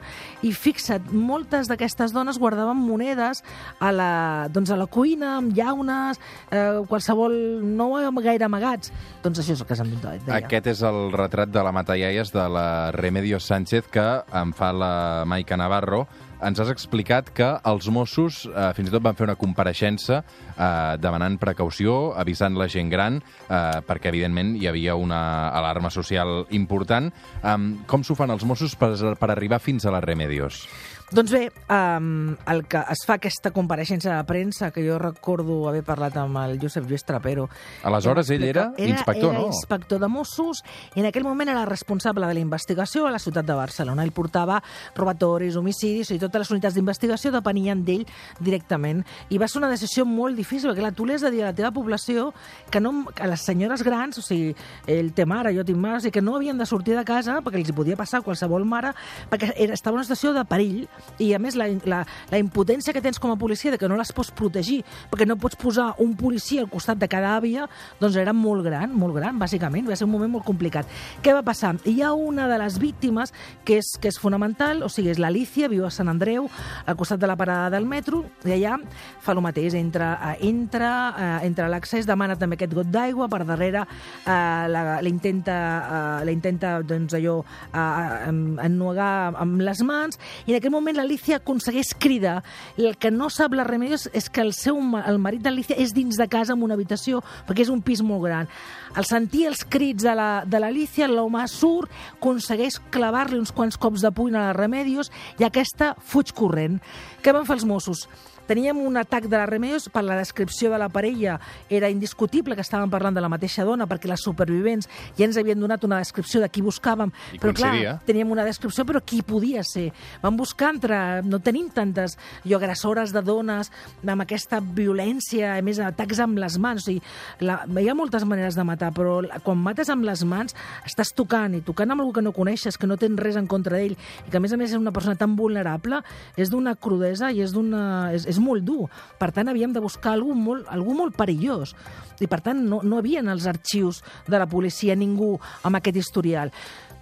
i 0.46 0.52
fixa't, 0.52 1.10
moltes 1.12 1.68
d'aquestes 1.70 2.14
dones 2.14 2.38
guardaven 2.38 2.78
monedes 2.78 3.42
a 3.80 3.92
la, 3.92 4.12
doncs 4.52 4.72
a 4.74 4.78
la 4.78 4.86
cuina, 4.86 5.36
amb 5.38 5.54
llaunes, 5.56 6.20
eh, 6.50 6.80
qualsevol... 6.88 7.34
no 7.62 7.90
gaire 8.22 8.46
amagats. 8.46 8.92
Doncs 9.22 9.42
això 9.42 9.54
és 9.56 9.62
el 9.62 9.68
que 9.68 9.76
s'han 9.78 9.92
deia. 10.02 10.38
Aquest 10.38 10.70
és 10.74 10.82
el 10.86 11.12
retrat 11.14 11.50
de 11.52 11.64
la 11.64 11.72
Matallaies 11.74 12.32
de 12.34 12.46
la 12.52 12.68
Remedios 12.94 13.46
Sánchez 13.48 13.90
que 13.92 14.06
en 14.32 14.54
fa 14.56 14.72
la 14.72 15.24
Maica 15.26 15.56
Navarro. 15.56 16.06
Ens 16.38 16.60
has 16.62 16.68
explicat 16.70 17.32
que 17.34 17.48
els 17.66 17.88
Mossos 17.90 18.44
eh, 18.46 18.68
fins 18.76 18.90
i 18.90 18.94
tot 18.94 19.02
van 19.02 19.16
fer 19.18 19.26
una 19.26 19.34
compareixença 19.38 20.20
eh, 20.22 20.94
demanant 21.02 21.38
precaució, 21.40 22.12
avisant 22.18 22.54
la 22.58 22.68
gent 22.70 22.92
gran, 22.92 23.18
eh, 23.48 23.80
perquè 23.88 24.12
evidentment 24.12 24.54
hi 24.54 24.68
havia 24.70 24.94
una 24.94 25.20
alarma 25.50 25.90
social 25.90 26.44
important. 26.54 27.10
Um, 27.42 27.72
com 27.90 28.06
s'ho 28.06 28.14
fan 28.18 28.30
els 28.30 28.46
Mossos 28.46 28.76
per, 28.78 28.92
per 29.18 29.32
arribar 29.34 29.58
fins 29.62 29.86
a 29.86 29.94
la 29.94 30.02
Remedios? 30.04 30.62
Doncs 31.10 31.32
bé, 31.32 31.50
um, 31.72 32.36
el 32.52 32.66
que 32.68 32.82
es 32.92 33.00
fa 33.08 33.14
aquesta 33.16 33.48
compareixença 33.56 34.12
de 34.12 34.24
premsa, 34.28 34.68
que 34.74 34.82
jo 34.84 34.98
recordo 35.00 35.54
haver 35.70 35.80
parlat 35.80 36.18
amb 36.20 36.36
el 36.42 36.58
Josep 36.60 36.84
Lluís 36.84 37.06
Trapero. 37.08 37.46
Aleshores, 37.88 38.28
ell 38.34 38.44
era 38.44 38.66
inspector, 38.76 39.32
era 39.32 39.40
no? 39.40 39.46
inspector 39.48 40.02
de 40.02 40.10
Mossos 40.12 40.60
i 40.92 41.00
en 41.00 41.08
aquell 41.08 41.24
moment 41.24 41.48
era 41.48 41.62
responsable 41.64 42.28
de 42.28 42.36
la 42.36 42.42
investigació 42.44 43.06
a 43.08 43.12
la 43.14 43.20
ciutat 43.24 43.48
de 43.48 43.56
Barcelona. 43.56 44.04
Ell 44.04 44.12
portava 44.12 44.58
robatoris, 44.98 45.56
homicidis 45.56 46.10
i 46.12 46.18
totes 46.20 46.44
les 46.44 46.52
unitats 46.58 46.76
d'investigació 46.76 47.32
depenien 47.32 47.86
d'ell 47.88 48.04
directament. 48.36 49.00
I 49.32 49.40
va 49.40 49.48
ser 49.48 49.62
una 49.62 49.72
decisió 49.72 50.04
molt 50.04 50.36
difícil, 50.36 50.68
perquè 50.68 50.84
clar, 50.84 50.92
tu 50.92 51.08
li 51.08 51.16
has 51.16 51.24
de 51.24 51.32
dir 51.32 51.40
a 51.46 51.48
la 51.48 51.56
teva 51.56 51.72
població 51.72 52.34
que, 52.68 52.84
no, 52.84 53.06
que 53.16 53.32
les 53.32 53.48
senyores 53.48 53.80
grans, 53.80 54.20
o 54.20 54.26
sigui, 54.26 54.52
ell 54.84 55.14
té 55.16 55.24
mare, 55.24 55.56
jo 55.56 55.64
tinc 55.64 55.80
mare, 55.80 56.02
o 56.02 56.04
sigui, 56.04 56.18
que 56.20 56.26
no 56.28 56.36
havien 56.36 56.60
de 56.60 56.68
sortir 56.68 57.00
de 57.00 57.08
casa 57.08 57.40
perquè 57.40 57.64
els 57.64 57.72
podia 57.72 57.96
passar 57.96 58.20
a 58.20 58.28
qualsevol 58.28 58.68
mare, 58.68 58.92
perquè 59.32 59.54
era, 59.56 59.72
estava 59.72 59.96
en 59.96 60.02
una 60.02 60.10
situació 60.10 60.36
de 60.36 60.44
perill 60.44 60.84
i 61.18 61.32
a 61.34 61.40
més 61.42 61.56
la, 61.58 61.68
la, 61.88 62.02
la 62.30 62.40
impotència 62.40 62.94
que 62.94 63.02
tens 63.04 63.18
com 63.18 63.32
a 63.32 63.38
policia 63.40 63.72
de 63.72 63.78
que 63.78 63.88
no 63.90 63.98
les 63.98 64.12
pots 64.14 64.30
protegir 64.34 64.82
perquè 65.10 65.26
no 65.26 65.38
pots 65.40 65.58
posar 65.58 65.92
un 66.02 66.14
policia 66.18 66.62
al 66.62 66.70
costat 66.70 66.98
de 67.00 67.08
cada 67.10 67.34
àvia 67.36 67.66
doncs 68.00 68.16
era 68.20 68.34
molt 68.36 68.64
gran, 68.66 68.92
molt 68.94 69.16
gran 69.16 69.38
bàsicament, 69.40 69.88
va 69.88 69.96
ser 69.96 70.06
un 70.06 70.14
moment 70.14 70.32
molt 70.32 70.46
complicat. 70.46 70.88
Què 71.22 71.34
va 71.36 71.44
passar? 71.46 71.74
Hi 71.88 72.00
ha 72.02 72.12
una 72.14 72.48
de 72.50 72.58
les 72.60 72.78
víctimes 72.82 73.32
que 73.66 73.78
és, 73.82 73.94
que 74.00 74.10
és 74.12 74.18
fonamental, 74.20 74.82
o 74.86 74.90
sigui 74.92 75.12
és 75.12 75.20
l'Alicia, 75.22 75.68
viu 75.70 75.86
a 75.86 75.92
Sant 75.94 76.10
Andreu 76.10 76.48
al 76.86 76.96
costat 76.98 77.20
de 77.20 77.30
la 77.30 77.36
parada 77.38 77.70
del 77.74 77.86
metro 77.88 78.24
i 78.46 78.54
allà 78.56 78.78
fa 79.24 79.34
el 79.34 79.42
mateix, 79.44 79.74
entra, 79.78 80.12
eh, 80.32 80.48
entra, 80.48 80.92
eh, 81.16 81.46
entra 81.46 81.66
a 81.66 81.72
l'accés, 81.72 82.06
demana 82.08 82.38
també 82.38 82.58
aquest 82.58 82.74
got 82.76 82.90
d'aigua, 82.92 83.28
per 83.28 83.44
darrere 83.48 83.84
eh, 83.84 84.66
la, 84.72 84.84
la 85.02 85.10
intenta, 85.10 85.58
eh, 85.78 86.24
la 86.28 86.34
intenta 86.34 86.78
doncs 86.82 87.16
allò 87.18 87.38
eh, 87.42 88.30
ennuegar 88.64 89.34
amb 89.38 89.60
les 89.64 89.82
mans 89.86 90.18
i 90.46 90.54
en 90.54 90.58
aquell 90.58 90.74
moment 90.74 90.87
l'Alicia 90.92 91.36
aconsegueix 91.36 91.94
cridar. 91.98 92.42
El 92.76 92.96
que 92.98 93.10
no 93.10 93.28
sap 93.30 93.52
la 93.54 93.64
Remedios 93.64 94.08
és 94.12 94.28
que 94.30 94.40
el 94.40 94.52
seu 94.54 94.78
el 94.78 95.18
marit 95.18 95.42
d'Alicia 95.42 95.76
és 95.76 95.92
dins 95.94 96.16
de 96.16 96.28
casa 96.28 96.52
en 96.54 96.62
una 96.62 96.74
habitació 96.74 97.22
perquè 97.46 97.62
és 97.66 97.68
un 97.72 97.82
pis 97.82 98.02
molt 98.02 98.24
gran. 98.24 98.48
Al 98.94 99.04
sentir 99.04 99.46
els 99.46 99.64
crits 99.64 100.02
de 100.02 100.14
la- 100.14 100.44
l'Alicia 100.58 101.08
l'home 101.08 101.46
surt, 101.48 101.90
aconsegueix 102.16 102.78
clavar-li 102.90 103.38
uns 103.38 103.52
quants 103.52 103.76
cops 103.76 104.00
de 104.00 104.10
puny 104.12 104.34
a 104.34 104.48
la 104.48 104.52
Remedios 104.52 105.10
i 105.38 105.44
aquesta 105.44 105.94
fuig 106.00 106.32
corrent. 106.32 106.80
Què 107.22 107.32
van 107.32 107.46
fer 107.46 107.54
els 107.54 107.64
Mossos? 107.64 108.08
Teníem 108.48 108.78
un 108.80 108.96
atac 108.96 109.26
de 109.28 109.36
la 109.36 109.46
Remedios, 109.46 109.90
per 109.92 110.02
la 110.06 110.16
descripció 110.16 110.70
de 110.72 110.78
la 110.80 110.88
parella 110.88 111.38
era 111.68 111.90
indiscutible 111.92 112.56
que 112.56 112.64
estàvem 112.64 112.88
parlant 112.88 113.14
de 113.14 113.20
la 113.20 113.28
mateixa 113.28 113.66
dona 113.68 113.84
perquè 113.88 114.08
les 114.08 114.22
supervivents 114.24 114.88
ja 115.18 115.26
ens 115.26 115.36
havien 115.36 115.60
donat 115.60 115.84
una 115.84 115.98
descripció 116.00 116.40
de 116.40 116.48
qui 116.48 116.62
buscàvem. 116.64 117.12
I 117.36 117.40
però 117.42 117.52
clar, 117.52 117.74
coincidia. 117.74 117.94
teníem 118.08 118.32
una 118.32 118.46
descripció, 118.48 118.86
però 118.88 119.02
qui 119.04 119.20
podia 119.22 119.62
ser? 119.68 119.90
Vam 120.22 120.38
buscar 120.40 120.72
entre... 120.74 120.98
No 121.28 121.42
tenim 121.44 121.68
tantes 121.74 122.16
jo, 122.44 122.56
agressores 122.56 123.12
de 123.12 123.20
dones 123.22 123.68
amb 124.00 124.24
aquesta 124.24 124.62
violència, 124.62 125.52
a 125.58 125.62
més, 125.64 125.80
atacs 125.82 126.22
amb 126.24 126.40
les 126.40 126.56
mans. 126.62 126.82
O 126.82 126.88
sigui, 126.88 127.02
la, 127.44 127.60
hi 127.68 127.88
ha 127.90 127.96
moltes 127.98 128.24
maneres 128.28 128.56
de 128.56 128.64
matar, 128.64 128.90
però 128.96 129.18
quan 129.44 129.60
mates 129.60 129.92
amb 129.92 130.06
les 130.08 130.24
mans 130.24 130.56
estàs 130.88 131.12
tocant, 131.16 131.58
i 131.58 131.62
tocant 131.66 131.92
amb 131.92 132.04
algú 132.04 132.16
que 132.16 132.24
no 132.24 132.32
coneixes, 132.36 132.80
que 132.80 132.88
no 132.88 132.96
tens 132.96 133.20
res 133.20 133.36
en 133.36 133.48
contra 133.50 133.76
d'ell, 133.76 133.96
i 133.98 134.32
que 134.32 134.40
a 134.40 134.42
més 134.42 134.56
a 134.56 134.60
més 134.60 134.72
és 134.72 134.80
una 134.80 134.94
persona 134.94 135.18
tan 135.20 135.36
vulnerable, 135.36 136.00
és 136.40 136.52
d'una 136.52 136.74
crudesa 136.80 137.30
i 137.34 137.42
és, 137.44 137.52
d'una, 137.52 137.84
és, 138.16 138.24
és 138.30 138.37
molt 138.42 138.64
dur. 138.66 138.88
Per 139.18 139.30
tant, 139.34 139.48
havíem 139.50 139.72
de 139.74 139.82
buscar 139.84 140.14
algú 140.16 140.34
molt, 140.34 140.66
algú 140.72 140.96
molt 140.96 141.16
perillós. 141.18 141.74
I 142.20 142.26
per 142.26 142.40
tant, 142.42 142.64
no, 142.66 142.80
no 142.82 142.98
havia 142.98 143.22
en 143.22 143.30
els 143.30 143.46
arxius 143.46 144.02
de 144.26 144.38
la 144.40 144.48
policia 144.50 144.96
ningú 144.98 145.36
amb 145.62 145.78
aquest 145.78 146.00
historial. 146.00 146.52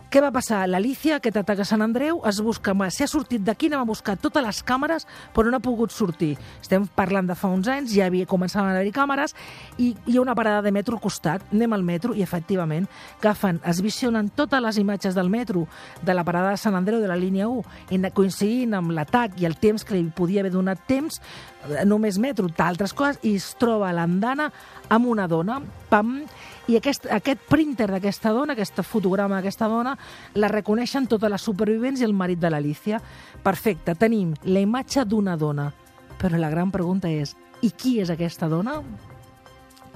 Què 0.06 0.20
va 0.22 0.28
passar? 0.30 0.60
L'Alicia, 0.70 1.16
aquest 1.18 1.34
atac 1.40 1.64
a 1.64 1.64
Sant 1.66 1.82
Andreu, 1.82 2.20
es 2.30 2.38
busca, 2.38 2.70
si 2.94 3.02
ha 3.02 3.08
sortit 3.10 3.42
d'aquí, 3.42 3.66
anem 3.66 3.80
a 3.82 3.88
buscar 3.88 4.14
totes 4.16 4.44
les 4.44 4.60
càmeres, 4.62 5.02
però 5.34 5.50
no 5.50 5.58
ha 5.58 5.64
pogut 5.64 5.90
sortir. 5.90 6.36
Estem 6.62 6.84
parlant 6.94 7.26
de 7.26 7.34
fa 7.34 7.50
uns 7.50 7.66
anys, 7.66 7.90
ja 7.90 8.06
havia 8.06 8.28
començaven 8.30 8.70
a 8.70 8.76
haver-hi 8.76 8.92
càmeres, 8.94 9.34
i 9.82 9.88
hi 10.06 10.16
ha 10.16 10.22
una 10.22 10.36
parada 10.38 10.62
de 10.62 10.70
metro 10.70 10.94
al 10.94 11.02
costat, 11.02 11.42
anem 11.50 11.74
al 11.74 11.82
metro, 11.82 12.14
i 12.14 12.22
efectivament, 12.22 12.86
agafen, 13.18 13.58
es 13.66 13.82
visionen 13.82 14.30
totes 14.30 14.62
les 14.62 14.78
imatges 14.78 15.18
del 15.18 15.28
metro, 15.28 15.66
de 16.06 16.14
la 16.14 16.22
parada 16.22 16.54
de 16.54 16.62
Sant 16.62 16.78
Andreu, 16.78 17.02
de 17.02 17.10
la 17.10 17.18
línia 17.18 17.50
1, 17.50 17.66
i 17.90 18.00
coincidint 18.14 18.78
amb 18.78 18.94
l'atac 18.94 19.40
i 19.42 19.50
el 19.50 19.58
temps 19.58 19.82
que 19.82 19.98
li 19.98 20.06
podia 20.14 20.44
haver 20.44 20.54
donat 20.54 20.86
temps, 20.86 21.18
eh, 21.66 21.82
només 21.84 22.22
metro, 22.22 22.46
d'altres 22.46 22.94
coses, 22.94 23.18
i 23.26 23.34
es 23.40 23.56
troba 23.58 23.90
l'andana 23.90 24.52
amb 24.88 25.10
una 25.10 25.26
dona, 25.26 25.58
pam, 25.90 26.20
i 26.66 26.76
aquest, 26.76 27.06
aquest 27.12 27.42
printer 27.48 27.86
d'aquesta 27.90 28.32
dona, 28.34 28.56
aquest 28.56 28.82
fotograma 28.82 29.38
d'aquesta 29.38 29.68
dona, 29.70 29.96
la 30.34 30.50
reconeixen 30.50 31.06
totes 31.06 31.30
les 31.30 31.42
supervivents 31.42 32.02
i 32.02 32.06
el 32.08 32.14
marit 32.14 32.42
de 32.42 32.50
l'Alicia. 32.50 33.00
Perfecte, 33.42 33.94
tenim 33.94 34.34
la 34.44 34.62
imatge 34.64 35.04
d'una 35.06 35.36
dona 35.36 35.70
Però 36.16 36.38
la 36.40 36.50
gran 36.50 36.72
pregunta 36.72 37.10
és, 37.12 37.34
i 37.60 37.70
qui 37.76 37.98
és 38.00 38.10
aquesta 38.12 38.48
dona? 38.48 38.78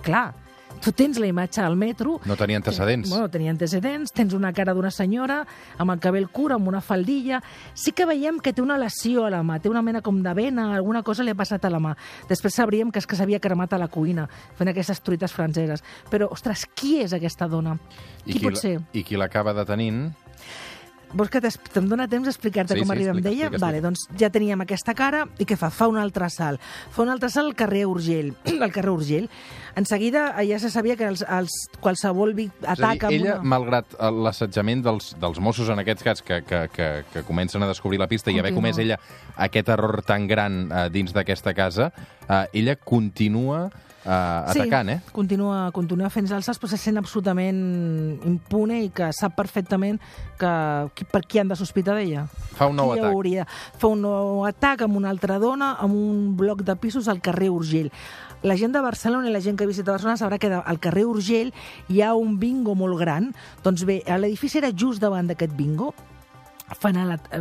Clar, 0.04 0.28
tu 0.80 0.92
tens 0.96 1.18
la 1.20 1.28
imatge 1.28 1.60
al 1.62 1.76
metro... 1.76 2.18
No 2.24 2.36
tenia 2.36 2.56
antecedents. 2.60 3.10
Bueno, 3.10 3.28
tenia 3.30 3.52
antecedents, 3.52 4.12
tens 4.16 4.32
una 4.36 4.52
cara 4.56 4.72
d'una 4.74 4.90
senyora 4.90 5.42
amb 5.78 5.92
el 5.94 6.00
cabell 6.00 6.28
curt, 6.32 6.56
amb 6.56 6.68
una 6.72 6.80
faldilla... 6.80 7.42
Sí 7.74 7.92
que 7.96 8.06
veiem 8.08 8.40
que 8.40 8.52
té 8.52 8.62
una 8.64 8.78
lesió 8.80 9.26
a 9.26 9.30
la 9.30 9.42
mà, 9.46 9.58
té 9.60 9.68
una 9.70 9.82
mena 9.82 10.00
com 10.02 10.22
de 10.24 10.32
vena, 10.36 10.70
alguna 10.74 11.02
cosa 11.06 11.24
li 11.24 11.32
ha 11.34 11.38
passat 11.38 11.64
a 11.64 11.70
la 11.72 11.80
mà. 11.80 11.94
Després 12.28 12.56
sabríem 12.56 12.90
que 12.90 13.00
és 13.00 13.06
que 13.08 13.16
s'havia 13.18 13.40
cremat 13.40 13.72
a 13.76 13.78
la 13.80 13.88
cuina, 13.92 14.26
fent 14.58 14.72
aquestes 14.72 15.00
truites 15.04 15.32
franceses. 15.36 15.84
Però, 16.10 16.28
ostres, 16.32 16.66
qui 16.74 16.98
és 17.04 17.12
aquesta 17.16 17.48
dona? 17.48 17.76
I 18.24 18.32
qui, 18.34 18.42
pot 18.42 18.56
la- 18.56 18.64
ser? 18.64 18.74
I 18.92 19.04
qui 19.04 19.20
l'acaba 19.20 19.54
detenint... 19.56 20.08
Vols 21.12 21.30
que 21.32 21.40
te'm 21.40 21.88
dona 21.90 22.06
temps 22.08 22.28
d'explicar-te 22.28 22.74
Sí, 22.74 22.80
com 22.80 22.86
sí, 22.86 22.92
arribem 22.92 23.16
explica, 23.18 23.28
d'ella? 23.30 23.46
explica, 23.48 23.66
Vale, 23.66 23.78
explica. 23.78 24.08
doncs 24.10 24.20
ja 24.20 24.30
teníem 24.30 24.60
aquesta 24.62 24.94
cara 24.94 25.24
i 25.38 25.44
què 25.48 25.56
fa? 25.58 25.70
Fa 25.74 25.88
un 25.90 25.96
altre 25.98 26.28
salt. 26.30 26.60
Fa 26.94 27.02
un 27.02 27.08
altre 27.10 27.28
salt 27.30 27.46
al 27.50 27.56
carrer 27.58 27.84
Urgell. 27.86 28.34
al 28.60 28.70
carrer 28.72 28.90
Urgell. 28.90 29.28
En 29.76 29.86
seguida 29.86 30.34
eh, 30.40 30.46
ja 30.50 30.58
se 30.58 30.70
sabia 30.70 30.96
que 30.96 31.06
els, 31.06 31.22
els, 31.26 31.50
qualsevol 31.80 32.34
vi- 32.34 32.50
És 32.62 32.80
a 32.82 32.92
dir, 32.94 33.04
ella, 33.20 33.36
una... 33.40 33.42
malgrat 33.56 33.94
eh, 33.98 34.10
l'assetjament 34.10 34.82
dels, 34.84 35.14
dels 35.20 35.38
Mossos, 35.40 35.68
en 35.70 35.78
aquest 35.82 36.02
cas, 36.02 36.22
que, 36.22 36.42
que, 36.42 36.68
que, 36.74 36.88
que 37.12 37.22
comencen 37.26 37.62
a 37.62 37.68
descobrir 37.70 37.98
la 38.00 38.08
pista 38.08 38.30
i 38.30 38.38
haver 38.38 38.52
Continua. 38.54 38.70
comès 38.72 38.78
ella 38.78 38.98
aquest 39.36 39.68
error 39.68 40.02
tan 40.06 40.26
gran 40.28 40.68
eh, 40.70 40.88
dins 40.90 41.12
d'aquesta 41.14 41.54
casa, 41.54 41.92
eh, 42.28 42.44
ella 42.52 42.76
continua 42.76 43.70
eh, 44.04 44.50
atacant, 44.52 44.88
eh? 44.88 44.98
continua, 45.12 45.70
continua 45.72 46.10
fent 46.12 46.30
alces, 46.32 46.58
però 46.60 46.70
se 46.70 46.78
sent 46.80 47.00
absolutament 47.00 47.60
impune 48.28 48.80
i 48.86 48.90
que 48.94 49.10
sap 49.16 49.36
perfectament 49.38 50.00
que, 50.40 50.52
qui, 50.94 51.06
per 51.08 51.22
qui 51.26 51.42
han 51.42 51.50
de 51.50 51.58
sospitar 51.58 51.96
d'ella. 51.98 52.26
Fa 52.56 52.70
un 52.70 52.78
nou 52.80 52.92
Qui 52.92 53.00
atac. 53.00 53.12
Hauria. 53.12 53.46
Fa 53.80 53.92
un 53.92 54.04
nou 54.06 54.44
atac 54.48 54.84
amb 54.86 55.00
una 55.00 55.10
altra 55.12 55.38
dona 55.42 55.74
amb 55.80 55.96
un 55.96 56.36
bloc 56.38 56.64
de 56.66 56.76
pisos 56.80 57.08
al 57.08 57.22
carrer 57.24 57.50
Urgell. 57.52 57.90
La 58.42 58.56
gent 58.56 58.72
de 58.72 58.80
Barcelona 58.80 59.28
i 59.28 59.32
la 59.34 59.42
gent 59.44 59.58
que 59.60 59.68
visita 59.68 59.92
Barcelona 59.92 60.16
sabrà 60.16 60.38
que 60.40 60.48
al 60.48 60.80
carrer 60.80 61.04
Urgell 61.04 61.52
hi 61.92 62.00
ha 62.00 62.14
un 62.16 62.38
bingo 62.40 62.74
molt 62.74 62.96
gran. 63.00 63.34
Doncs 63.64 63.84
bé, 63.84 64.00
l'edifici 64.16 64.62
era 64.62 64.72
just 64.72 65.02
davant 65.02 65.28
d'aquest 65.28 65.52
bingo 65.58 65.92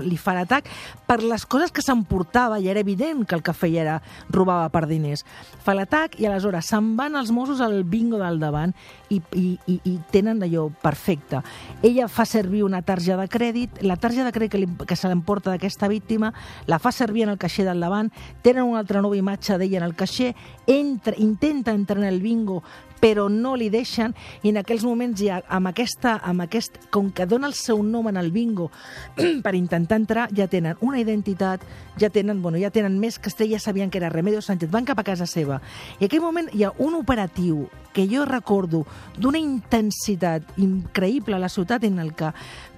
li 0.03 0.17
fa 0.17 0.33
l'atac 0.33 0.69
per 1.07 1.19
les 1.23 1.45
coses 1.45 1.71
que 1.71 1.83
s'emportava 1.85 2.59
i 2.59 2.69
era 2.69 2.81
evident 2.81 3.25
que 3.27 3.35
el 3.35 3.43
que 3.43 3.53
feia 3.53 3.81
era 3.81 3.97
robava 4.29 4.69
per 4.73 4.85
diners. 4.89 5.25
Fa 5.63 5.75
l'atac 5.77 6.19
i 6.19 6.27
aleshores 6.27 6.69
se'n 6.69 6.95
van 6.97 7.15
els 7.19 7.31
Mossos 7.31 7.61
al 7.61 7.83
bingo 7.83 8.19
del 8.19 8.39
davant 8.41 8.73
i, 9.09 9.21
i, 9.33 9.57
i, 9.67 9.79
i 9.83 9.95
tenen 10.11 10.41
allò 10.43 10.67
perfecte. 10.81 11.41
Ella 11.81 12.07
fa 12.07 12.25
servir 12.25 12.63
una 12.63 12.81
tarja 12.81 13.17
de 13.17 13.27
crèdit, 13.29 13.81
la 13.85 13.97
tarja 13.97 14.25
de 14.25 14.33
crèdit 14.35 14.51
que, 14.51 14.63
li, 14.63 14.69
que 14.87 14.97
se 14.97 15.09
l'emporta 15.09 15.53
d'aquesta 15.53 15.89
víctima 15.91 16.33
la 16.67 16.79
fa 16.79 16.91
servir 16.91 17.25
en 17.25 17.33
el 17.33 17.41
caixer 17.41 17.65
del 17.67 17.81
davant, 17.81 18.11
tenen 18.41 18.67
una 18.67 18.81
altra 18.83 19.01
nova 19.01 19.17
imatge 19.17 19.57
d'ella 19.57 19.79
en 19.81 19.87
el 19.87 19.95
caixer, 19.95 20.33
entra, 20.67 21.15
intenta 21.17 21.71
entrar 21.71 21.99
en 21.99 22.09
el 22.09 22.21
bingo 22.21 22.63
però 22.99 23.27
no 23.29 23.55
li 23.55 23.69
deixen 23.69 24.13
i 24.43 24.51
en 24.51 24.59
aquells 24.61 24.85
moments 24.87 25.21
ja 25.21 25.41
amb 25.47 25.71
aquesta, 25.71 26.17
amb 26.23 26.45
aquest, 26.45 26.77
com 26.93 27.11
que 27.15 27.27
dona 27.29 27.47
el 27.49 27.55
seu 27.57 27.83
nom 27.83 28.09
en 28.11 28.19
el 28.19 28.31
bingo 28.31 28.69
per 29.45 29.55
intentar 29.55 29.99
entrar, 29.99 30.27
ja 30.35 30.47
tenen 30.47 30.77
una 30.81 30.99
identitat, 30.99 31.63
ja 31.99 32.09
tenen, 32.09 32.41
bueno, 32.41 32.59
ja 32.61 32.71
tenen 32.71 32.99
més 32.99 33.19
que 33.19 33.31
ja 33.31 33.59
sabien 33.59 33.89
que 33.89 33.99
era 33.99 34.09
Remedio 34.09 34.41
Sánchez, 34.41 34.71
van 34.71 34.85
cap 34.85 34.99
a 34.99 35.07
casa 35.07 35.27
seva. 35.27 35.61
I 35.99 36.05
en 36.05 36.09
aquell 36.09 36.23
moment 36.23 36.49
hi 36.53 36.63
ha 36.63 36.73
un 36.77 36.95
operatiu 36.99 37.67
que 37.93 38.07
jo 38.07 38.25
recordo 38.25 38.85
d'una 39.17 39.39
intensitat 39.41 40.59
increïble 40.61 41.35
a 41.35 41.41
la 41.41 41.49
ciutat 41.49 41.83
en 41.83 41.99
el 41.99 42.13
que 42.13 42.31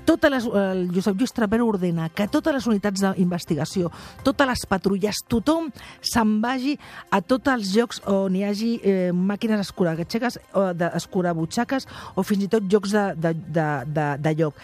totes 0.06 0.32
les, 0.34 0.46
el 0.46 0.84
Josep 0.94 1.20
Lluís 1.20 1.34
Trapero 1.36 1.68
ordena 1.70 2.10
que 2.14 2.28
totes 2.32 2.56
les 2.56 2.68
unitats 2.70 3.04
d'investigació, 3.04 3.92
totes 4.26 4.50
les 4.50 4.66
patrulles, 4.70 5.24
tothom 5.32 5.72
se'n 6.02 6.38
vagi 6.44 6.78
a 7.12 7.22
tots 7.22 7.52
els 7.54 7.74
llocs 7.76 8.02
on 8.10 8.38
hi 8.38 8.46
hagi 8.48 8.72
eh, 8.84 9.12
màquines 9.16 9.62
escuragatxeques, 9.66 10.40
o 10.58 10.72
de, 10.78 10.92
escurabutxaques 10.98 11.88
o 12.16 12.26
fins 12.28 12.48
i 12.48 12.52
tot 12.52 12.66
jocs 12.72 12.96
de, 12.96 13.06
de, 13.18 13.36
de, 13.36 13.70
de, 13.92 14.08
de 14.22 14.36
lloc 14.42 14.58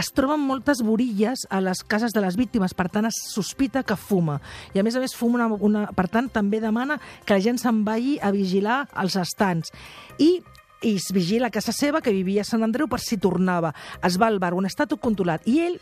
es 0.00 0.10
troben 0.14 0.40
moltes 0.40 0.80
borilles 0.86 1.42
a 1.50 1.60
les 1.60 1.82
cases 1.84 2.14
de 2.14 2.22
les 2.22 2.36
víctimes, 2.38 2.72
per 2.76 2.88
tant 2.92 3.08
es 3.08 3.18
sospita 3.34 3.82
que 3.84 3.96
fuma. 3.98 4.38
I 4.72 4.80
a 4.80 4.84
més 4.86 4.96
a 4.96 5.02
més 5.02 5.16
fuma 5.16 5.40
una, 5.40 5.58
una... 5.60 5.82
Per 5.96 6.06
tant, 6.12 6.30
també 6.32 6.60
demana 6.62 7.00
que 7.26 7.36
la 7.36 7.44
gent 7.44 7.60
se'n 7.60 7.82
vagi 7.84 8.16
a 8.22 8.30
vigilar 8.32 8.84
els 9.02 9.18
estants. 9.20 9.74
I 10.22 10.38
i 10.82 10.96
es 10.96 11.10
vigila 11.12 11.48
a 11.48 11.54
casa 11.54 11.72
seva, 11.76 12.00
que 12.00 12.12
vivia 12.14 12.44
a 12.44 12.48
Sant 12.48 12.64
Andreu, 12.64 12.88
per 12.88 13.00
si 13.02 13.18
tornava. 13.20 13.74
Es 14.06 14.16
va 14.20 14.30
al 14.30 14.40
bar, 14.40 14.54
un 14.56 14.68
estat 14.68 14.94
controlat. 15.00 15.46
I 15.46 15.60
ell 15.66 15.76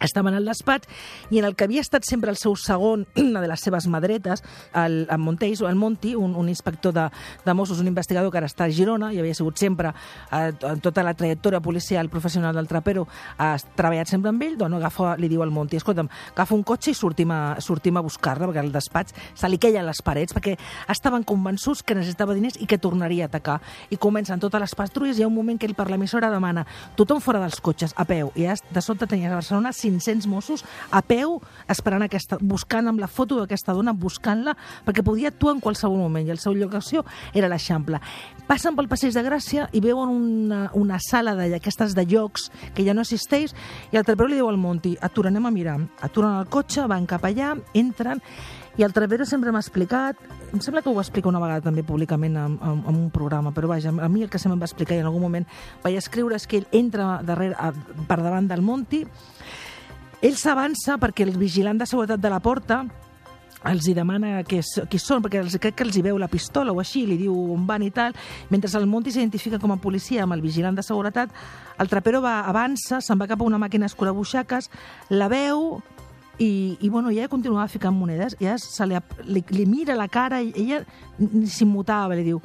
estava 0.00 0.30
en 0.30 0.36
el 0.36 0.44
despatx 0.44 0.88
i 1.30 1.38
en 1.38 1.44
el 1.44 1.56
que 1.56 1.64
havia 1.64 1.80
estat 1.80 2.04
sempre 2.04 2.30
el 2.30 2.36
seu 2.36 2.56
segon, 2.56 3.06
una 3.16 3.40
de 3.40 3.48
les 3.48 3.60
seves 3.60 3.86
madretes, 3.86 4.42
el, 4.74 5.06
el 5.10 5.18
Monteis, 5.18 5.60
o 5.62 5.68
el 5.68 5.76
Monti, 5.76 6.14
un, 6.14 6.34
un 6.36 6.48
inspector 6.48 6.92
de, 6.92 7.08
de 7.44 7.54
Mossos, 7.54 7.80
un 7.80 7.88
investigador 7.88 8.30
que 8.32 8.40
ara 8.40 8.50
està 8.50 8.66
a 8.66 8.72
Girona 8.72 9.12
i 9.14 9.20
havia 9.20 9.34
sigut 9.34 9.58
sempre, 9.60 9.92
eh, 10.30 10.52
en 10.52 10.82
tota 10.84 11.04
la 11.06 11.14
trajectòria 11.14 11.60
policial 11.60 12.10
professional 12.10 12.54
del 12.56 12.68
Trapero, 12.68 13.06
ha 13.38 13.54
treballat 13.76 14.10
sempre 14.10 14.32
amb 14.32 14.42
ell, 14.42 14.56
doncs 14.60 14.80
agafa, 14.80 15.14
li 15.20 15.30
diu 15.32 15.42
al 15.44 15.54
Monti, 15.54 15.80
escolta'm, 15.80 16.10
agafa 16.34 16.56
un 16.56 16.64
cotxe 16.66 16.92
i 16.92 16.98
sortim 16.98 17.32
a, 17.32 17.40
sortim 17.64 17.96
a 17.96 18.04
buscar-la, 18.04 18.50
perquè 18.50 18.62
al 18.62 18.72
despatx 18.74 19.16
se 19.34 19.50
li 19.50 19.60
queien 19.62 19.86
les 19.86 20.02
parets, 20.04 20.36
perquè 20.36 20.56
estaven 20.92 21.24
convençuts 21.26 21.82
que 21.86 21.96
necessitava 21.96 22.36
diners 22.36 22.60
i 22.60 22.68
que 22.68 22.78
tornaria 22.78 23.26
a 23.26 23.30
atacar. 23.30 23.58
I 23.90 23.98
comencen 24.00 24.40
totes 24.42 24.60
les 24.62 24.76
patrulles, 24.76 25.16
i 25.16 25.24
hi 25.24 25.26
ha 25.26 25.30
un 25.30 25.36
moment 25.36 25.58
que 25.58 25.68
ell 25.68 25.76
per 25.78 25.88
l'emissora 25.90 26.30
demana 26.32 26.66
tothom 26.96 27.20
fora 27.24 27.40
dels 27.42 27.60
cotxes, 27.64 27.94
a 27.96 28.04
peu, 28.08 28.32
i 28.36 28.46
de 28.46 28.82
sobte 28.82 29.08
tenies 29.08 29.32
a 29.32 29.40
Barcelona 29.40 29.72
500 29.86 30.28
Mossos 30.30 30.64
a 30.90 31.02
peu 31.06 31.38
esperant 31.72 32.04
aquesta, 32.06 32.38
buscant 32.40 32.90
amb 32.90 33.02
la 33.02 33.08
foto 33.10 33.40
d'aquesta 33.40 33.74
dona, 33.76 33.94
buscant-la, 33.96 34.56
perquè 34.86 35.04
podia 35.06 35.32
actuar 35.32 35.56
en 35.56 35.62
qualsevol 35.64 36.02
moment, 36.02 36.26
i 36.26 36.34
el 36.34 36.42
seu 36.42 36.54
lloc 36.56 36.74
d'acció 36.74 37.04
era 37.34 37.50
l'Eixample. 37.50 38.00
Passen 38.46 38.76
pel 38.76 38.90
Passeig 38.90 39.14
de 39.16 39.24
Gràcia 39.26 39.70
i 39.72 39.82
veuen 39.82 40.12
una, 40.12 40.60
una 40.78 41.00
sala 41.02 41.34
d'aquestes 41.38 41.96
de 41.96 42.06
jocs 42.10 42.50
que 42.74 42.84
ja 42.86 42.94
no 42.94 43.06
existeix, 43.06 43.54
i 43.92 43.98
el 43.98 44.06
trapero 44.06 44.30
li 44.30 44.38
diu 44.40 44.50
al 44.50 44.60
Monti, 44.60 44.96
atura, 45.00 45.32
anem 45.32 45.48
a 45.48 45.54
mirar. 45.54 45.80
Aturen 46.06 46.38
el 46.40 46.52
cotxe, 46.52 46.86
van 46.90 47.08
cap 47.10 47.24
allà, 47.26 47.54
entren, 47.74 48.22
i 48.76 48.84
el 48.84 48.92
Trapero 48.92 49.24
sempre 49.24 49.52
m'ha 49.52 49.62
explicat, 49.62 50.18
em 50.52 50.60
sembla 50.60 50.82
que 50.84 50.90
ho 50.90 50.96
va 50.96 51.04
explicar 51.04 51.30
una 51.30 51.40
vegada 51.40 51.64
també 51.64 51.80
públicament 51.86 52.34
en, 52.36 52.58
en, 52.60 52.82
en 52.84 52.98
un 52.98 53.06
programa, 53.12 53.54
però 53.56 53.70
vaja, 53.70 53.88
a 53.88 54.08
mi 54.12 54.24
el 54.26 54.28
que 54.28 54.38
sempre 54.38 54.58
em 54.58 54.60
va 54.60 54.68
explicar 54.68 54.98
i 54.98 55.00
en 55.00 55.08
algun 55.08 55.24
moment 55.24 55.46
vaig 55.84 55.96
escriure 55.96 56.36
és 56.36 56.44
que 56.44 56.60
ell 56.60 56.66
entra 56.76 57.22
darrere, 57.24 57.56
a, 57.56 57.72
per 58.04 58.18
davant 58.20 58.50
del 58.50 58.60
Monti, 58.66 59.00
ell 60.26 60.36
s'avança 60.38 60.98
perquè 61.00 61.24
el 61.26 61.36
vigilant 61.38 61.78
de 61.78 61.86
seguretat 61.88 62.20
de 62.20 62.30
la 62.32 62.40
porta 62.42 62.82
els 63.66 63.86
hi 63.88 63.94
demana 63.96 64.44
que, 64.46 64.60
s- 64.62 64.84
qui 64.90 64.98
són, 65.00 65.22
perquè 65.24 65.40
els, 65.42 65.56
crec 65.58 65.74
que 65.74 65.82
els 65.86 65.96
hi 65.98 66.02
veu 66.04 66.18
la 66.20 66.28
pistola 66.30 66.70
o 66.70 66.78
així, 66.78 67.00
li 67.08 67.16
diu 67.18 67.34
on 67.54 67.64
van 67.66 67.82
i 67.82 67.88
tal. 67.90 68.14
Mentre 68.52 68.70
el 68.78 68.86
Monti 68.86 69.10
s'identifica 69.10 69.58
com 69.58 69.72
a 69.74 69.78
policia 69.82 70.22
amb 70.22 70.36
el 70.36 70.42
vigilant 70.44 70.76
de 70.78 70.84
seguretat, 70.86 71.32
el 71.82 71.88
trapero 71.90 72.20
va, 72.22 72.36
avança, 72.46 73.00
se'n 73.02 73.18
va 73.18 73.26
cap 73.26 73.40
a 73.42 73.48
una 73.48 73.58
màquina 73.58 73.88
escurabuixaques, 73.90 74.68
la 75.10 75.26
veu 75.32 75.80
i, 76.38 76.76
i 76.78 76.88
bueno, 76.92 77.10
ella 77.10 77.26
continuava 77.32 77.66
ficant 77.72 77.96
monedes, 77.96 78.36
ja 78.38 78.54
se 78.60 78.86
li, 78.86 79.00
li, 79.24 79.42
li 79.50 79.66
mira 79.66 79.96
la 79.98 80.06
cara 80.06 80.38
i 80.44 80.52
ella 80.54 80.84
s'immutava, 81.48 82.14
li 82.14 82.22
diu, 82.28 82.40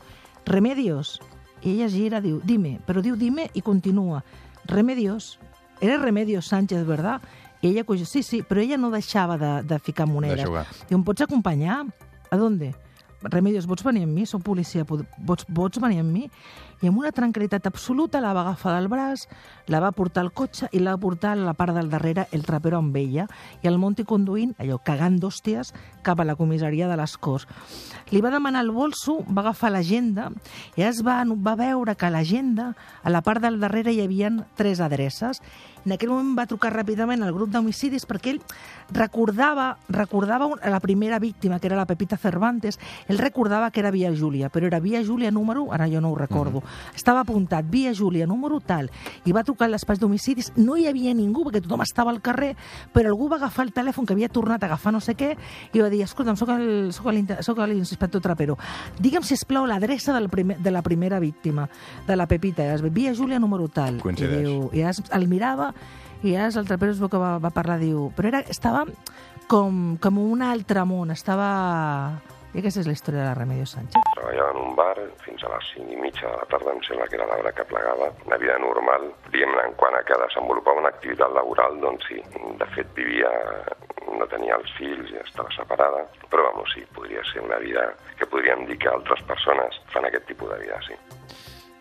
Remedios. 0.48 1.20
I 1.62 1.76
ella 1.76 1.88
gira, 1.94 2.22
diu, 2.24 2.40
dime, 2.44 2.80
però 2.88 3.04
diu 3.06 3.14
dime 3.20 3.50
i 3.54 3.62
continua. 3.62 4.24
Remedios. 4.66 5.36
Era 5.82 6.00
Remedios 6.02 6.48
Sánchez, 6.48 6.86
¿verdad? 6.88 7.22
I 7.62 7.70
ella 7.70 7.86
coix, 7.86 8.02
sí, 8.10 8.24
sí, 8.26 8.42
però 8.42 8.62
ella 8.62 8.80
no 8.82 8.90
deixava 8.94 9.38
de, 9.38 9.52
de 9.70 9.80
ficar 9.80 10.08
monedes. 10.10 10.42
De 10.42 10.50
jugar. 10.50 10.66
Diu, 10.90 10.98
em 10.98 11.06
pots 11.06 11.28
acompanyar? 11.28 11.84
A 12.32 12.40
dónde? 12.40 12.74
Remedios, 13.22 13.68
vols 13.70 13.84
venir 13.86 14.08
amb 14.08 14.18
mi? 14.18 14.26
Soc 14.26 14.42
policia, 14.42 14.86
vols, 14.88 15.46
vols 15.48 15.78
venir 15.82 16.02
amb 16.02 16.10
mi? 16.10 16.26
I 16.82 16.90
amb 16.90 16.98
una 16.98 17.12
tranquil·litat 17.14 17.68
absoluta 17.70 18.18
la 18.24 18.32
va 18.34 18.42
agafar 18.42 18.74
del 18.74 18.88
braç, 18.90 19.28
la 19.70 19.80
va 19.84 19.92
portar 19.94 20.24
al 20.24 20.32
cotxe 20.34 20.66
i 20.74 20.80
la 20.82 20.96
va 20.96 21.02
portar 21.04 21.36
a 21.36 21.38
la 21.38 21.54
part 21.54 21.76
del 21.78 21.92
darrere 21.92 22.26
el 22.34 22.42
trapero 22.48 22.80
amb 22.80 22.96
ella 22.98 23.28
i 23.62 23.70
el 23.70 23.78
Monti 23.78 24.02
conduint, 24.10 24.56
allò, 24.58 24.80
cagant 24.82 25.20
d'hòsties, 25.22 25.76
cap 26.02 26.20
a 26.20 26.26
la 26.26 26.36
comissaria 26.40 26.90
de 26.90 26.98
les 26.98 27.14
Corts. 27.22 27.46
Li 28.10 28.24
va 28.26 28.34
demanar 28.34 28.66
el 28.66 28.74
bolso, 28.74 29.20
va 29.30 29.44
agafar 29.46 29.70
l'agenda 29.76 30.32
i 30.74 30.88
es 30.88 31.04
va, 31.06 31.20
va 31.22 31.54
veure 31.60 31.94
que 31.94 32.10
a 32.10 32.14
l'agenda, 32.16 32.72
a 33.04 33.14
la 33.14 33.22
part 33.22 33.46
del 33.46 33.62
darrere 33.62 33.94
hi 33.94 34.02
havia 34.02 34.34
tres 34.58 34.82
adreces. 34.82 35.44
En 35.86 35.92
aquell 35.96 36.10
moment 36.10 36.36
va 36.38 36.46
trucar 36.46 36.70
ràpidament 36.76 37.24
al 37.26 37.34
grup 37.34 37.50
d'homicidis 37.50 38.06
perquè 38.06 38.36
ell 38.36 38.42
recordava, 38.92 39.78
recordava 39.90 40.48
la 40.70 40.80
primera 40.80 41.18
víctima, 41.20 41.60
que 41.60 41.68
era 41.68 41.76
la 41.76 41.86
Pepita 41.86 42.18
Cervantes, 42.18 42.78
ell 43.08 43.18
recordava 43.18 43.72
que 43.72 43.80
era 43.80 43.92
Via 43.92 44.12
Júlia, 44.14 44.50
però 44.50 44.68
era 44.68 44.80
Via 44.80 45.02
Júlia 45.04 45.32
número, 45.32 45.72
ara 45.74 45.88
jo 45.90 46.02
no 46.02 46.12
ho 46.12 46.16
recordo, 46.16 46.62
estava 46.96 47.22
apuntat 47.22 47.66
Via 47.70 47.94
Júlia 47.94 48.28
número 48.28 48.60
tal, 48.60 48.92
i 49.26 49.32
va 49.32 49.44
trucar 49.44 49.66
al 49.70 49.78
despatx 49.78 50.00
d'homicidis, 50.02 50.52
no 50.58 50.76
hi 50.78 50.88
havia 50.88 51.14
ningú, 51.16 51.46
perquè 51.48 51.62
tothom 51.64 51.82
estava 51.86 52.12
al 52.12 52.22
carrer, 52.22 52.56
però 52.94 53.10
algú 53.10 53.30
va 53.32 53.38
agafar 53.40 53.66
el 53.66 53.74
telèfon, 53.74 54.06
que 54.06 54.14
havia 54.14 54.30
tornat 54.30 54.62
a 54.64 54.68
agafar 54.68 54.94
no 54.94 55.00
sé 55.02 55.16
què, 55.16 55.36
i 55.74 55.80
va 55.82 55.90
dir, 55.90 56.04
escolta'm, 56.04 56.36
soc 56.38 56.50
el- 56.50 56.92
soc 56.94 57.08
el- 57.08 57.38
soc 57.42 57.58
l'inspector 57.68 58.22
Trapero, 58.22 58.58
digue'm, 59.00 59.24
si 59.24 59.36
plau 59.48 59.66
l'adreça 59.66 60.14
de 60.14 60.72
la 60.72 60.82
primera 60.82 61.20
víctima, 61.20 61.70
de 62.08 62.16
la 62.16 62.28
Pepita, 62.28 62.64
i 62.76 62.90
Via 62.92 63.14
Júlia 63.14 63.40
número 63.40 63.68
tal, 63.70 63.98
i, 63.98 64.00
Coincideix. 64.00 64.44
diu, 64.46 64.70
i 64.74 64.82
es, 64.82 65.02
el 65.12 65.28
mirava, 65.28 65.71
i 66.22 66.36
ja 66.36 66.48
el 66.48 66.68
Trapero 66.68 66.94
es 66.94 67.00
veu 67.02 67.10
que 67.10 67.18
va, 67.22 67.38
va 67.42 67.50
parlar, 67.54 67.80
diu, 67.82 68.12
però 68.14 68.30
era, 68.30 68.44
estava 68.54 68.86
com, 69.50 69.98
com 70.02 70.20
un 70.22 70.46
altre 70.46 70.86
món. 70.88 71.12
Estava... 71.12 71.50
I 72.52 72.60
aquesta 72.60 72.82
és 72.82 72.88
la 72.90 72.94
història 72.98 73.22
de 73.22 73.28
la 73.30 73.36
Remedios 73.38 73.72
Sánchez. 73.78 74.04
Treballava 74.18 74.52
en 74.52 74.58
un 74.60 74.74
bar 74.76 74.96
fins 75.24 75.44
a 75.48 75.52
les 75.54 75.70
5 75.72 75.94
i 75.96 76.00
mitja 76.02 76.26
de 76.28 76.34
la 76.36 76.48
tarda, 76.52 76.74
em 76.76 76.82
sembla 76.84 77.08
que 77.08 77.16
era 77.16 77.28
l'hora 77.30 77.54
que 77.56 77.64
plegava. 77.70 78.10
Una 78.28 78.40
vida 78.42 78.58
normal, 78.60 79.08
diguem 79.32 79.56
en 79.62 79.76
quant 79.80 79.96
a 79.96 80.02
que 80.04 80.20
desenvolupava 80.20 80.84
una 80.84 80.92
activitat 80.92 81.32
laboral, 81.38 81.80
doncs 81.80 82.10
sí, 82.12 82.20
de 82.60 82.68
fet 82.76 82.92
vivia, 82.98 83.32
no 84.20 84.28
tenia 84.34 84.60
els 84.60 84.76
fills 84.76 85.16
i 85.16 85.22
estava 85.24 85.52
separada, 85.56 86.04
però 86.28 86.50
vamos, 86.50 86.76
sí, 86.76 86.84
podria 86.92 87.24
ser 87.32 87.46
una 87.48 87.62
vida 87.64 87.88
que 88.20 88.28
podríem 88.28 88.68
dir 88.68 88.78
que 88.84 88.92
altres 88.92 89.24
persones 89.32 89.80
fan 89.96 90.12
aquest 90.12 90.28
tipus 90.34 90.52
de 90.52 90.60
vida, 90.66 90.84
sí. 90.90 91.00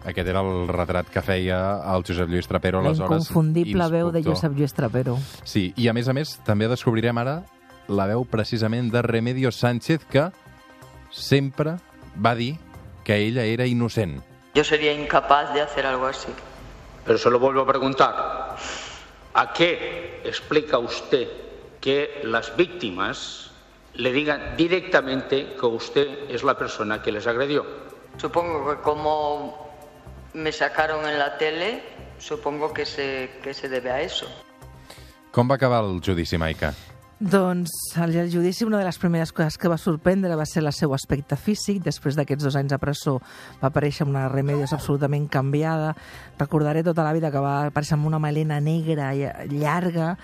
Aquest 0.05 0.29
era 0.33 0.41
el 0.41 0.69
retrat 0.69 1.11
que 1.13 1.21
feia 1.21 1.59
el 1.93 2.05
Josep 2.07 2.29
Lluís 2.29 2.49
Trapero, 2.49 2.81
La 2.81 2.89
aleshores 2.89 3.27
inconfundible 3.29 3.89
veu 3.93 4.11
de. 4.11 4.23
Josep 4.25 4.57
Lluís 4.57 4.73
Trapero. 4.73 5.19
Sí, 5.45 5.75
i 5.77 5.89
a 5.89 5.95
més 5.97 6.09
a 6.09 6.15
més 6.17 6.39
també 6.47 6.69
descobrirem 6.71 7.19
ara 7.21 7.43
la 7.89 8.07
veu 8.09 8.25
precisament 8.25 8.89
de 8.93 9.03
Remedios 9.03 9.59
Sánchez 9.61 10.07
que 10.09 10.31
sempre 11.11 11.77
va 12.17 12.35
dir 12.35 12.55
que 13.05 13.17
ella 13.17 13.45
era 13.45 13.67
innocent. 13.67 14.23
Yo 14.55 14.65
sería 14.65 14.93
incapaz 14.93 15.53
de 15.55 15.61
hacer 15.61 15.87
algo 15.87 16.07
así. 16.07 16.33
Pero 17.05 17.19
se 17.19 17.31
lo 17.31 17.39
vuelvo 17.39 17.63
a 17.63 17.67
preguntar. 17.67 18.57
¿A 19.35 19.53
qué 19.53 20.23
explica 20.25 20.79
usted 20.79 21.29
que 21.81 22.21
las 22.25 22.57
víctimas 22.57 23.51
le 23.95 24.13
digan 24.13 24.57
directamente 24.57 25.57
que 25.59 25.67
usted 25.67 26.31
es 26.31 26.43
la 26.43 26.57
persona 26.57 27.03
que 27.03 27.13
les 27.13 27.27
agredió? 27.27 27.65
Supongo 28.17 28.71
que 28.71 28.83
como 28.83 29.70
me 30.35 30.53
sacaron 30.53 31.07
en 31.07 31.19
la 31.19 31.39
tele, 31.39 31.83
supongo 32.19 32.73
que 32.73 32.87
se, 32.87 33.31
que 33.43 33.55
se 33.55 33.69
debe 33.69 33.91
a 33.91 34.01
eso. 34.01 34.27
Com 35.31 35.49
va 35.51 35.55
acabar 35.55 35.85
el 35.85 36.01
judici, 36.03 36.39
Maica? 36.39 36.75
Doncs 37.21 37.99
al 38.01 38.15
judici 38.33 38.65
una 38.65 38.79
de 38.79 38.85
les 38.87 38.97
primeres 38.97 39.31
coses 39.37 39.59
que 39.61 39.69
va 39.69 39.77
sorprendre 39.77 40.33
va 40.41 40.47
ser 40.49 40.63
el 40.63 40.73
seu 40.73 40.95
aspecte 40.97 41.37
físic. 41.37 41.83
Després 41.85 42.17
d'aquests 42.17 42.47
dos 42.47 42.55
anys 42.57 42.73
a 42.73 42.79
presó 42.81 43.19
va 43.61 43.69
aparèixer 43.69 44.07
amb 44.07 44.15
una 44.15 44.23
Remedios 44.33 44.73
absolutament 44.73 45.27
canviada. 45.29 45.91
Recordaré 46.39 46.81
tota 46.83 47.05
la 47.05 47.13
vida 47.13 47.29
que 47.29 47.43
va 47.45 47.67
aparèixer 47.67 47.99
amb 47.99 48.09
una 48.09 48.17
melena 48.25 48.57
negra 48.65 49.11
i 49.13 49.27
llarga, 49.53 50.15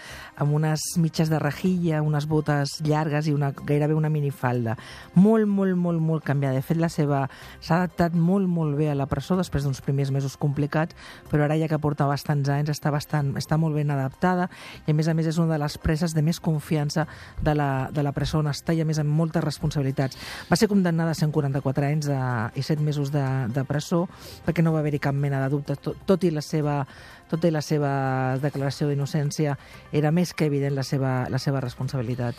amb 0.41 0.57
unes 0.57 0.87
mitges 0.97 1.29
de 1.29 1.39
rejilla, 1.39 2.01
unes 2.01 2.25
botes 2.25 2.79
llargues 2.81 3.29
i 3.29 3.37
una, 3.37 3.53
gairebé 3.53 3.93
una 3.93 4.09
minifalda. 4.09 4.79
Molt, 5.21 5.45
molt, 5.45 5.77
molt, 5.77 6.01
molt 6.01 6.25
canviada. 6.25 6.57
De 6.57 6.65
fet, 6.65 6.81
la 6.81 6.89
seva 6.89 7.27
s'ha 7.61 7.83
adaptat 7.83 8.17
molt, 8.17 8.49
molt 8.49 8.73
bé 8.81 8.89
a 8.89 8.97
la 8.97 9.05
presó 9.05 9.37
després 9.37 9.69
d'uns 9.69 9.83
primers 9.85 10.15
mesos 10.17 10.39
complicats, 10.41 10.97
però 11.29 11.45
ara 11.45 11.61
ja 11.61 11.69
que 11.69 11.77
porta 11.77 12.09
bastants 12.09 12.49
anys 12.49 12.73
està, 12.73 12.89
bastant, 12.89 13.35
està 13.37 13.61
molt 13.61 13.77
ben 13.77 13.93
adaptada 13.93 14.49
i 14.87 14.97
a 14.97 14.97
més 14.97 15.13
a 15.13 15.19
més 15.19 15.29
és 15.29 15.37
una 15.37 15.53
de 15.59 15.61
les 15.61 15.77
preses 15.77 16.17
de 16.17 16.25
més 16.25 16.41
confiança 16.41 16.86
de 16.95 17.55
la, 17.55 17.89
de 17.93 18.05
la 18.07 18.13
presó 18.13 18.39
on 18.39 18.51
està 18.53 18.75
i 18.77 18.81
a 18.81 18.87
més 18.87 19.01
amb 19.03 19.11
moltes 19.11 19.45
responsabilitats. 19.45 20.19
Va 20.51 20.57
ser 20.57 20.69
condemnada 20.71 21.11
a 21.11 21.19
144 21.19 21.89
anys 21.91 22.07
de, 22.11 22.21
i 22.55 22.63
7 22.63 22.83
mesos 22.83 23.11
de, 23.15 23.25
de 23.53 23.67
presó 23.67 24.05
perquè 24.47 24.63
no 24.63 24.73
va 24.73 24.85
haver-hi 24.85 25.03
cap 25.03 25.15
mena 25.15 25.43
de 25.43 25.51
dubte, 25.53 25.77
tot, 25.77 25.99
tot 26.07 26.25
i 26.25 26.31
la 26.31 26.45
seva 26.45 26.85
tot 27.27 27.43
i 27.45 27.51
la 27.51 27.63
seva 27.65 28.39
declaració 28.39 28.87
d'innocència 28.87 29.57
era 29.91 30.13
més 30.15 30.33
que 30.33 30.47
evident 30.47 30.77
la 30.77 30.87
seva, 30.87 31.27
la 31.33 31.41
seva 31.43 31.61
responsabilitat. 31.65 32.39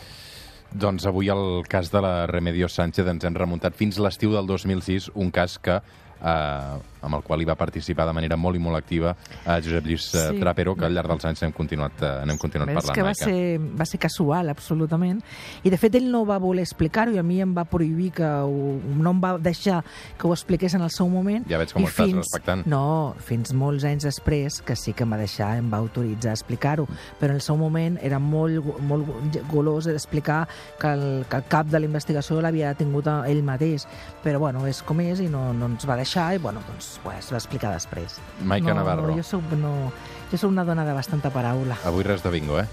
Doncs 0.68 1.06
avui 1.08 1.30
el 1.32 1.64
cas 1.68 1.92
de 1.92 2.00
la 2.04 2.26
Remedios 2.28 2.74
Sánchez 2.76 3.08
ens 3.08 3.24
hem 3.24 3.36
remuntat 3.36 3.76
fins 3.76 4.00
l'estiu 4.00 4.34
del 4.34 4.48
2006, 4.48 5.10
un 5.16 5.30
cas 5.32 5.56
que 5.60 5.78
eh, 5.78 6.97
amb 7.02 7.14
el 7.14 7.22
qual 7.22 7.40
hi 7.42 7.46
va 7.48 7.54
participar 7.54 8.06
de 8.08 8.12
manera 8.12 8.36
molt 8.36 8.56
i 8.56 8.62
molt 8.62 8.76
activa 8.76 9.14
eh, 9.44 9.58
Josep 9.62 9.86
Lluís 9.86 10.08
eh, 10.14 10.26
Sí. 10.28 10.40
Trapero, 10.40 10.74
que 10.76 10.84
al 10.84 10.92
llarg 10.94 11.08
dels 11.08 11.24
anys 11.24 11.42
n'hem 11.42 11.52
continuat, 11.52 12.02
eh, 12.02 12.10
n'hem 12.26 12.38
continuat 12.38 12.68
És 12.68 12.74
parlant. 12.74 12.94
que 12.94 13.02
va 13.02 13.12
Maica. 13.12 13.24
ser, 13.24 13.58
va 13.80 13.86
ser 13.86 13.98
casual, 13.98 14.48
absolutament. 14.50 15.22
I, 15.62 15.70
de 15.70 15.78
fet, 15.78 15.94
ell 15.94 16.10
no 16.10 16.24
va 16.26 16.38
voler 16.38 16.62
explicar-ho 16.66 17.12
i 17.14 17.18
a 17.18 17.22
mi 17.22 17.40
em 17.40 17.54
va 17.56 17.64
prohibir 17.64 18.10
que 18.12 18.24
ho, 18.26 18.80
no 18.98 19.10
em 19.14 19.20
va 19.22 19.36
deixar 19.38 19.82
que 20.18 20.26
ho 20.28 20.32
expliqués 20.34 20.74
en 20.74 20.82
el 20.82 20.90
seu 20.90 21.08
moment. 21.08 21.46
Ja 21.48 21.58
veig 21.58 21.72
com 21.72 21.84
ho 21.84 21.88
estàs 21.88 22.12
respectant. 22.14 22.66
No, 22.66 23.14
fins 23.24 23.52
molts 23.56 23.84
anys 23.88 24.04
després, 24.08 24.60
que 24.62 24.76
sí 24.76 24.92
que 24.92 25.04
em 25.06 25.12
va 25.12 25.18
deixar, 25.20 25.56
em 25.58 25.70
va 25.72 25.78
autoritzar 25.78 26.30
a 26.34 26.38
explicar-ho, 26.38 26.86
però 27.20 27.30
en 27.30 27.36
el 27.40 27.44
seu 27.44 27.56
moment 27.56 27.98
era 28.02 28.18
molt, 28.18 28.64
molt 28.82 29.06
golós 29.50 29.86
d'explicar 29.88 30.46
que 30.80 30.92
el, 30.92 31.24
que 31.28 31.36
el 31.36 31.44
cap 31.48 31.66
de 31.66 31.80
la 31.80 31.86
investigació 31.86 32.40
l'havia 32.42 32.74
tingut 32.78 33.06
ell 33.08 33.42
mateix. 33.46 33.86
Però, 34.24 34.38
bueno, 34.42 34.66
és 34.66 34.82
com 34.82 35.00
és 35.00 35.20
i 35.20 35.28
no, 35.28 35.52
no 35.52 35.66
ens 35.72 35.86
va 35.88 35.96
deixar 35.96 36.34
i, 36.34 36.38
bueno, 36.42 36.60
doncs, 36.68 36.87
pues, 37.04 37.30
va 37.32 37.38
explicar 37.40 37.72
després. 37.74 38.18
Maica 38.42 38.72
no, 38.72 38.80
Navarro. 38.80 39.14
Jo 39.16 39.24
soc, 39.26 39.52
no, 39.60 39.92
jo 40.30 40.40
soc 40.40 40.50
una 40.50 40.64
dona 40.68 40.86
de 40.88 40.96
bastanta 40.96 41.32
paraula. 41.34 41.78
Avui 41.88 42.06
res 42.06 42.24
de 42.24 42.32
bingo, 42.34 42.58
eh? 42.62 42.66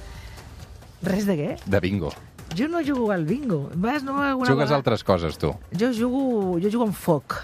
Res 1.05 1.27
de 1.27 1.37
què? 1.39 1.51
De 1.65 1.83
bingo. 1.83 2.13
Jo 2.55 2.69
no 2.71 2.81
jugo 2.85 3.11
al 3.11 3.25
bingo. 3.27 3.65
Vas, 3.75 4.03
no, 4.03 4.15
Jugues 4.15 4.49
vegada... 4.49 4.73
a 4.73 4.81
altres 4.81 5.03
coses, 5.03 5.37
tu. 5.37 5.53
Jo 5.75 5.91
jugo, 5.93 6.59
jo 6.61 6.71
jugo 6.71 6.87
amb 6.87 6.95
foc. 6.95 7.41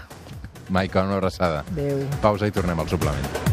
Maica, 0.72 1.04
una 1.04 1.20
abraçada. 1.20 1.64
Adéu. 1.74 2.06
Pausa 2.22 2.48
i 2.48 2.54
tornem 2.54 2.80
al 2.80 2.88
suplement. 2.88 3.51